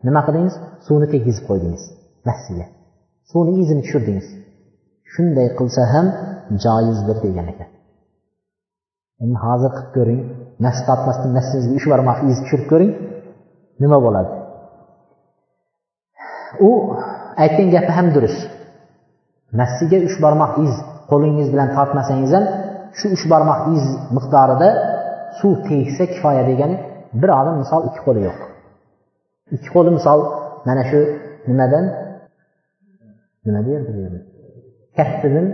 [0.07, 0.55] nima qildingiz?
[0.85, 1.83] Suvni tegizib qo'ydingiz.
[2.29, 2.65] Nafsiga
[3.31, 4.27] suvni izini tushirdingiz.
[5.13, 6.07] Shunday qilsa ham
[6.65, 7.69] joizdir degan ekan.
[9.23, 10.21] Endi hozir qilib ko'ring.
[10.65, 12.91] Nafs tortmasdan nafsingizga uch barmoq iz tushirib ko'ring.
[13.83, 14.31] Nima bo'ladi?
[16.67, 16.71] U
[17.43, 18.41] aytgan gapi ham durust.
[19.61, 20.73] Nafsiga uch barmoq iz
[21.11, 22.45] qo'lingiz bilan tortmasangiz ham
[22.97, 23.83] shu uch barmoq iz
[24.15, 24.69] miqdorida
[25.39, 26.75] suv tegsa kifoya degani
[27.21, 28.39] bir odam misol ikki qo'li yo'q.
[29.55, 30.19] Ikki qo'li misol
[30.67, 30.99] mana shu
[31.49, 31.85] nimadan?
[33.45, 34.19] Nima derdi
[34.97, 35.47] kaftidan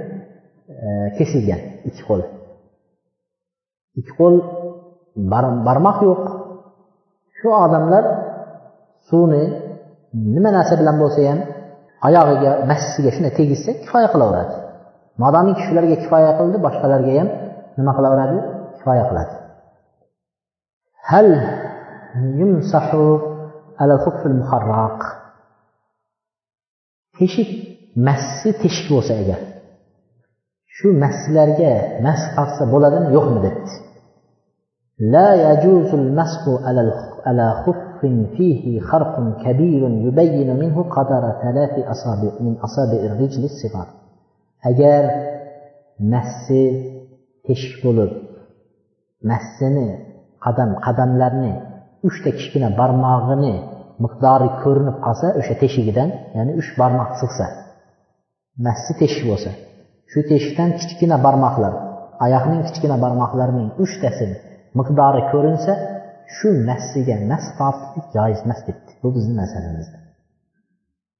[0.85, 0.87] e,
[1.17, 2.21] kesilgan ikki qo'l
[3.99, 4.35] ikki qo'l
[5.67, 6.23] barmoq yo'q.
[7.37, 8.03] Shu odamlar
[9.09, 9.43] suvni
[10.35, 11.39] nima narsa bilan bo'lsa ham
[12.07, 14.55] oyog'iga massiga shunday tegizsa kifoya qilaveradi.
[15.23, 17.29] Modomiki shularga kifoya qildi boshqalarga ham
[17.77, 18.37] nima qilaveradi?
[18.77, 19.33] Kifoya qiladi.
[21.09, 21.27] Hal
[22.39, 23.03] yumsahu
[23.81, 25.01] Ələl-xufl müxarraq.
[27.19, 27.49] Teşik,
[28.07, 29.41] məssi teşik olsa əgər.
[30.75, 31.73] Şu məslərə
[32.03, 33.75] məs qalsa boladımı, yoxmu dedi.
[35.13, 43.49] La yəcuzul məsqu ələl-xufrin fihi xarqun kəbirun yübəyyinu minhu qadara tələfi asabi, min asabi'ir ricli
[43.59, 43.87] siqar.
[44.69, 45.03] Əgər
[46.11, 46.61] məssi
[47.47, 48.13] teşik olub,
[49.29, 49.87] məssini,
[50.45, 51.53] qadam, qadamlarını
[52.07, 53.53] uchta kichkina barmog'ini
[54.03, 57.45] miqdori ko'rinib qolsa o'sha teshigidan ya'ni uch barmoq chiqsa
[58.65, 59.51] massi teshik bo'lsa
[60.11, 61.73] shu teshikdan kichkina barmoqlar
[62.25, 64.35] oyoqning kichkina barmoqlarining uchtasini
[64.79, 65.73] miqdori ko'rinsa
[66.35, 68.91] shu massiga mas tortishlik joiz emas debdi.
[69.01, 69.97] Bu bizni masalamizda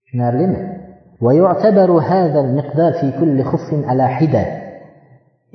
[0.03, 0.59] tushunarlimi?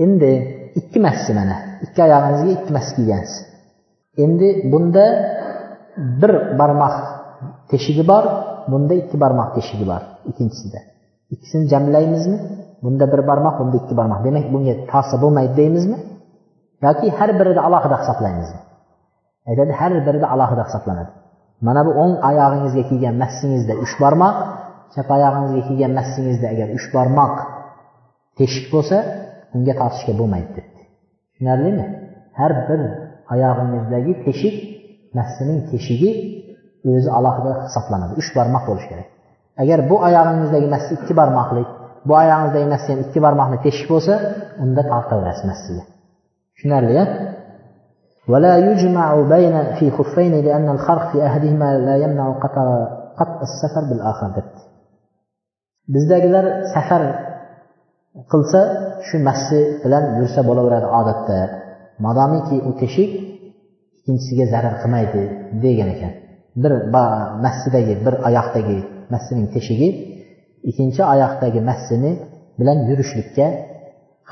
[0.05, 0.31] Endi
[0.81, 3.50] ikki massi mana ikki oyog'ingizga ikki mas kiygansiz.
[4.25, 5.05] Endi bunda
[6.21, 6.95] bir barmoq
[7.71, 8.25] teshigi bor
[8.71, 10.81] bunda ikki barmoq teshigi bor ikkinchisida.
[11.35, 12.39] Ikkisini jamlaymizmi?
[12.83, 14.21] Bunda bir barmoq bunda ikki barmoq.
[14.27, 15.99] Demak bunga ta'sir bo'lmaydi deymizmi?
[16.87, 18.61] Yoki har birida alohida hisoblaymizmi?
[19.49, 21.13] Aytadi har birida alohida hisoblanadi.
[21.67, 24.37] Mana bu o'ng oyog'ingizga kiygan massingizda uch barmoq
[24.95, 27.35] chap oyog'ingizga kiygan massingizda agar uch barmoq
[28.39, 28.97] teshik bo'lsa
[29.57, 30.83] unga tortishga bo'lmaydi debdi.
[31.33, 31.87] Tushunarlimi?
[32.39, 32.81] Har bir
[33.34, 34.56] oyog'ingizdagi teshik
[35.18, 36.12] massining teshigi
[36.92, 39.08] o'zi alohida hisoblanadi uch barmoq bo'lishi kerak
[39.64, 41.70] agar bu oyog'ingizdagi massi ikki barmoqlik
[42.08, 44.14] bu oyog'ingizdagi massi ham ikki barmoqli teshik bo'lsa
[44.64, 45.84] unda tortaverasiz massiga
[46.56, 47.06] tushunarli a
[48.32, 52.66] ولا يجمع بين في خفين لأن الخرق في أحدهما لا يمنع قطع
[53.20, 54.62] قطع السفر بالآخر debdi
[55.94, 57.04] bizdagilar safar
[58.32, 58.62] qilsa
[59.08, 61.40] shu massi bilan yursa bo'laveradi odatda
[62.05, 63.11] Modomiki u teshik
[63.99, 65.23] ikkinchisiga zarar qilmaydi
[65.65, 66.13] degan ekan.
[66.63, 66.73] Bir
[67.45, 68.79] massidagi bir oyoqdagi
[69.13, 69.89] massining teshigi
[70.71, 72.13] ikkinchi oyoqdagi massini
[72.61, 73.47] bilan yurishlikka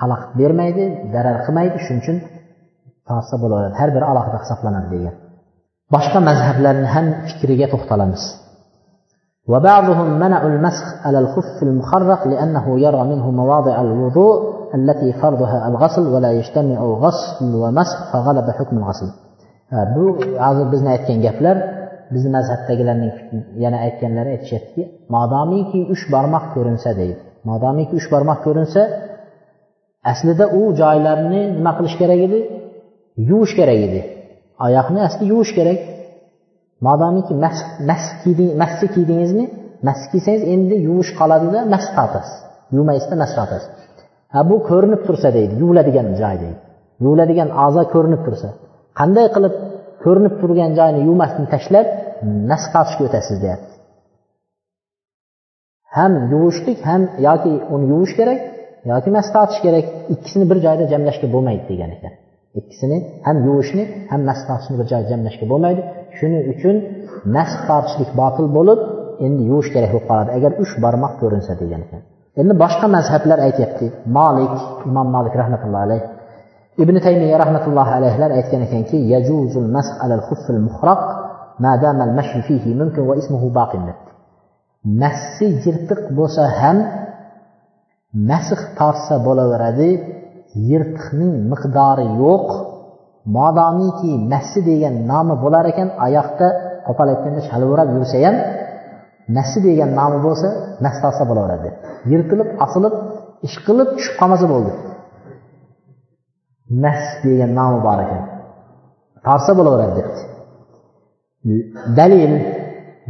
[0.01, 2.17] xalaqit bermaydi zarar qilmaydi shuning uchun
[3.09, 3.75] tortsa bo'laveradi.
[3.81, 5.15] Har biri alohida hisoblanadi degan.
[5.95, 8.23] Boshqa mazhablarni ham fikriga to'xtalamiz.
[9.48, 16.32] وبعضهم منع المسح على الخف المخرق لأنه يرى منه مواضع الوضوء التي فرضها الغسل ولا
[16.32, 19.10] يجتمع غسل ومسح فغلب حكم الغسل
[19.96, 20.06] bu
[20.46, 21.58] hozir bizni aytgan gaplar
[22.14, 23.14] bizni mazhabdagilarning
[23.64, 24.84] yana aytganlari aytishyaptiki
[25.16, 28.82] modomiki uch barmoq ko'rinsa deydi modomiki uch barmoq ko'rinsa
[30.12, 32.40] aslida u joylarni nima qilish kerak edi
[33.30, 34.02] yuvish kerak edi
[34.66, 35.80] oyoqni asli yuvish kerak
[36.87, 37.35] Modomiki
[38.61, 39.45] masni kiydingizmi
[39.87, 42.37] mas kiysangiz endi yuvish qoladida mas tortasiz
[42.77, 43.71] yuvmaysizda mas tortasiz
[44.33, 46.59] ha bu ko'rinib tursa deydi yuviladigan joy deydi.
[47.05, 48.49] Yuviladigan a'zo ko'rinib tursa.
[48.99, 49.55] Qanday qilib
[50.05, 51.87] ko'rinib turgan joyni yuvmasdan tashlab
[52.51, 53.73] nas tortishga o'tasiz deyapti.
[55.97, 58.41] Ham yuvishlik ham yoki uni yuvish kerak
[58.93, 62.13] yoki mas tortish kerak ikkisini bir joyda jamlashga bo'lmaydi degan ekan.
[62.61, 65.83] Ikkisini ham yuvishni ham nas tortishni bir joyda jamlashga bo'lmaydi.
[66.19, 66.77] Shuning uchun
[67.37, 68.81] nas tortishlik botil bo'lib
[69.27, 70.31] endi yuvish kerak bo'lib qoladi.
[70.39, 72.01] Agar uch barmoq ko'rinsa degan ekan.
[72.41, 73.87] Endi boshqa mazhablar aytyapti.
[74.17, 74.55] Molik
[74.89, 76.03] imom molik rahmatullohi alayh
[76.83, 81.03] ibn taymiya rahmatullohi alayhlar aytgan ekanki yajuzul masx alal xuffil muhraq
[81.65, 83.83] ma dama al mashi fihi mumkin va ismuhu baqin
[85.03, 86.77] massi yirtiq bo'lsa ham
[88.31, 89.91] masx tortsa bo'laveradi
[90.71, 92.47] yirtiqning miqdori yo'q
[93.37, 96.49] modomiki massi degan nomi bo'lar ekan oyoqda
[96.87, 98.37] qo'pol aytganda shalvirab yursa ham
[99.37, 100.49] massi degan nomi bo'lsa
[100.85, 101.69] mas tortsa bo'laveradi.
[102.11, 102.95] Yirtilib osilib
[103.47, 104.73] ish qilib tushib qolmasa bo'ldi.
[106.85, 108.23] Nas degan nomi bor ekan.
[109.27, 110.23] Torsa bo'laveradi debdi.
[111.99, 112.33] Dalil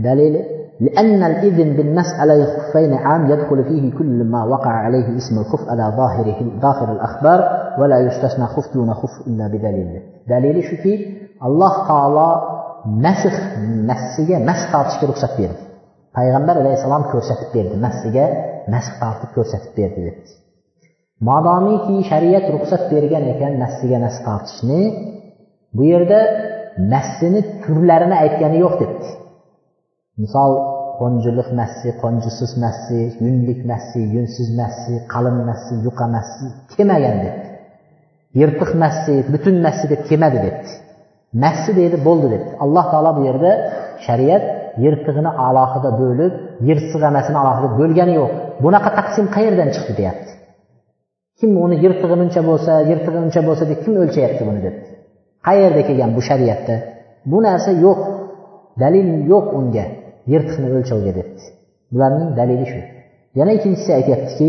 [0.07, 0.41] dalili
[0.80, 5.94] لأن الإذن بالمس على الخفين عام يدخل فيه كل ما وقع عليه اسم الخف على
[5.98, 7.40] ظاهره ظاهر الأخبار
[7.80, 10.94] ولا يستثنى خف دون خف إلا بدليل دليل شو في
[11.44, 12.28] الله تعالى
[12.86, 13.36] مسخ
[13.90, 15.64] مسيga mas tortishga ruxsat berdi
[16.18, 18.26] payg'ambar alayhissalom ko'rsatib berdi massiga
[18.74, 20.32] masx tortib ko'rsatib berdi debdi
[21.30, 24.82] modomiki shariat ruxsat bergan ekan massiga nas tortishni
[25.76, 26.20] bu yerda
[26.94, 29.10] massini turlarini aytgani yo'q debdi
[30.23, 30.53] misol
[31.01, 37.49] qo'njiliq massi qo'njisiz massi yunlik massi yunsiz massi qalin massi yuqa massi kelmagan debdi.
[38.41, 40.71] Yirtiq massi butun massi deb kelmadi debdi.
[41.45, 42.51] Massi deydi bo'ldi debdi.
[42.65, 43.53] Alloh taolo bu yerda
[44.07, 44.45] shariat
[44.85, 46.33] yirtig'ini alohida bo'lib
[46.69, 48.33] yirtqiq emasini alohida bo'lgani yo'q.
[48.65, 50.31] Bunaqa taqsim qayerdan chiqdi deyapti?
[51.39, 54.89] Kim uni yirtig'i muncha bo'lsa yirtig'i uncha bo'lsa deb kim o'lchayapti buni debdi?
[55.49, 56.77] Qayerda kelgan bu shariatda?
[57.31, 58.01] Bu narsa yo'q.
[58.83, 59.87] Dalil yo'q unga.
[60.32, 61.44] yirtiqni o'lchovga debdi
[61.94, 62.80] bularning dalili shu
[63.40, 64.48] yana ikkinchisi aytyaptiki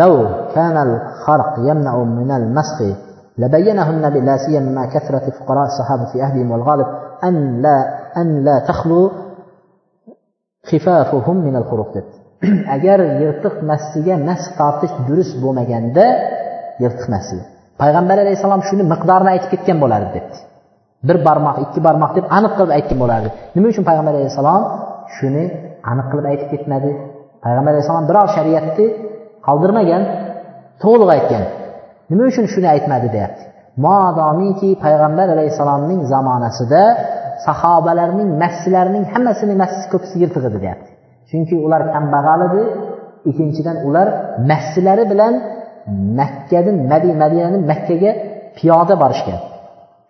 [0.00, 0.14] لو
[0.54, 2.78] كان الخرق يمنع من المسخ
[3.38, 6.86] لبينه النبي لا سيما مع كثرة فقراء الصحابة في أهلهم والغالب
[7.24, 7.76] أن لا
[8.16, 9.10] أن لا تخلو
[10.70, 11.94] خفافهم من الخروق
[12.74, 16.04] agar yirtiq massiga mas tortish durust bo'lmaganda
[16.82, 17.44] yirtiq massiga
[17.82, 20.38] payg'ambar alayhissalom shuni miqdorini aytib ketgan bo'lardi debdi
[21.07, 23.29] Bir barmoq ikki barmoq deb aniq qilib aytgan bo'lardi.
[23.55, 24.61] Nima uchun payg'ambar alayhissalom
[25.15, 25.43] shuni
[25.91, 26.89] aniq qilib aytib ketmadi?
[27.45, 28.85] Payg'ambar alayhissalom biror shariatni
[29.47, 30.01] qoldirmagan
[30.83, 31.43] to'liq aytgan.
[32.11, 33.43] Nima uchun shuni aytmadi deyapti.
[33.85, 36.83] Modomiki payg'ambar alayhissalomning zamonasida
[37.45, 40.89] sahobalarning massilarining hammasini massi ko'pisi yirtiq edi deyapti.
[41.29, 42.61] Chunki ular kambag'al edi
[43.29, 44.07] ikkinchidan ular
[44.51, 45.33] massilari bilan
[46.19, 48.11] makkadan madinadan makkaga
[48.57, 49.39] piyoda borishgan.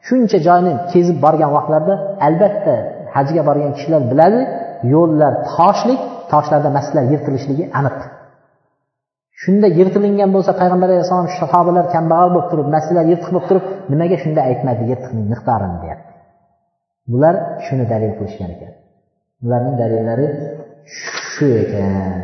[0.07, 1.95] Shuncha joyni kezib borgan vaqtlarida
[2.27, 2.75] albatta
[3.15, 4.39] hajga borgan kishilar biladi
[4.93, 6.01] yo'llar toshlik
[6.31, 7.97] toshlarda maslar yirtilishligi aniq.
[9.41, 14.41] Shunda yirtilingan bo'lsa payg'ambar alayhissalom sahobalar kambag'al bo'lib turib masjidlar yirtiq bo'lib turib nimaga shunda
[14.49, 16.11] aytmadi yirtiqning miqdorini deyapti.
[17.11, 17.35] Bular
[17.65, 18.73] shuni dalil qilishgan ekan.
[19.43, 20.27] Bularning dalillari
[21.31, 22.19] shu ekan.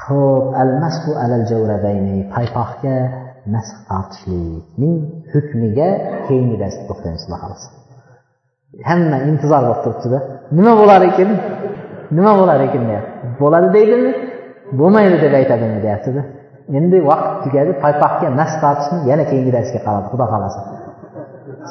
[0.00, 2.96] Ho'p al masku alal javrabayni paypoqga
[3.54, 4.96] nasx tortishlikning
[5.32, 5.88] hukmiga
[6.26, 7.68] keyingi darsda to'xtaymiz xudo xohlasa
[8.88, 10.18] hamma intizor bo'lib turibdida.
[10.56, 11.30] Nima bo'lar ekan?
[12.16, 13.14] Nima bo'lar ekan deyapti.
[13.40, 14.10] Bo'ladi deydimi?
[14.80, 16.22] Bo'lmaydi deb aytadimi deyaptida.
[16.78, 20.60] Endi vaqt tugadi paypaxga nas tortishni yana keyingi darsga qaradi xudo xohlasa.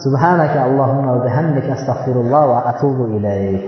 [0.04, 3.66] Subhanaka allohumma va bihamdika astag'firulloh va atubu ilayk.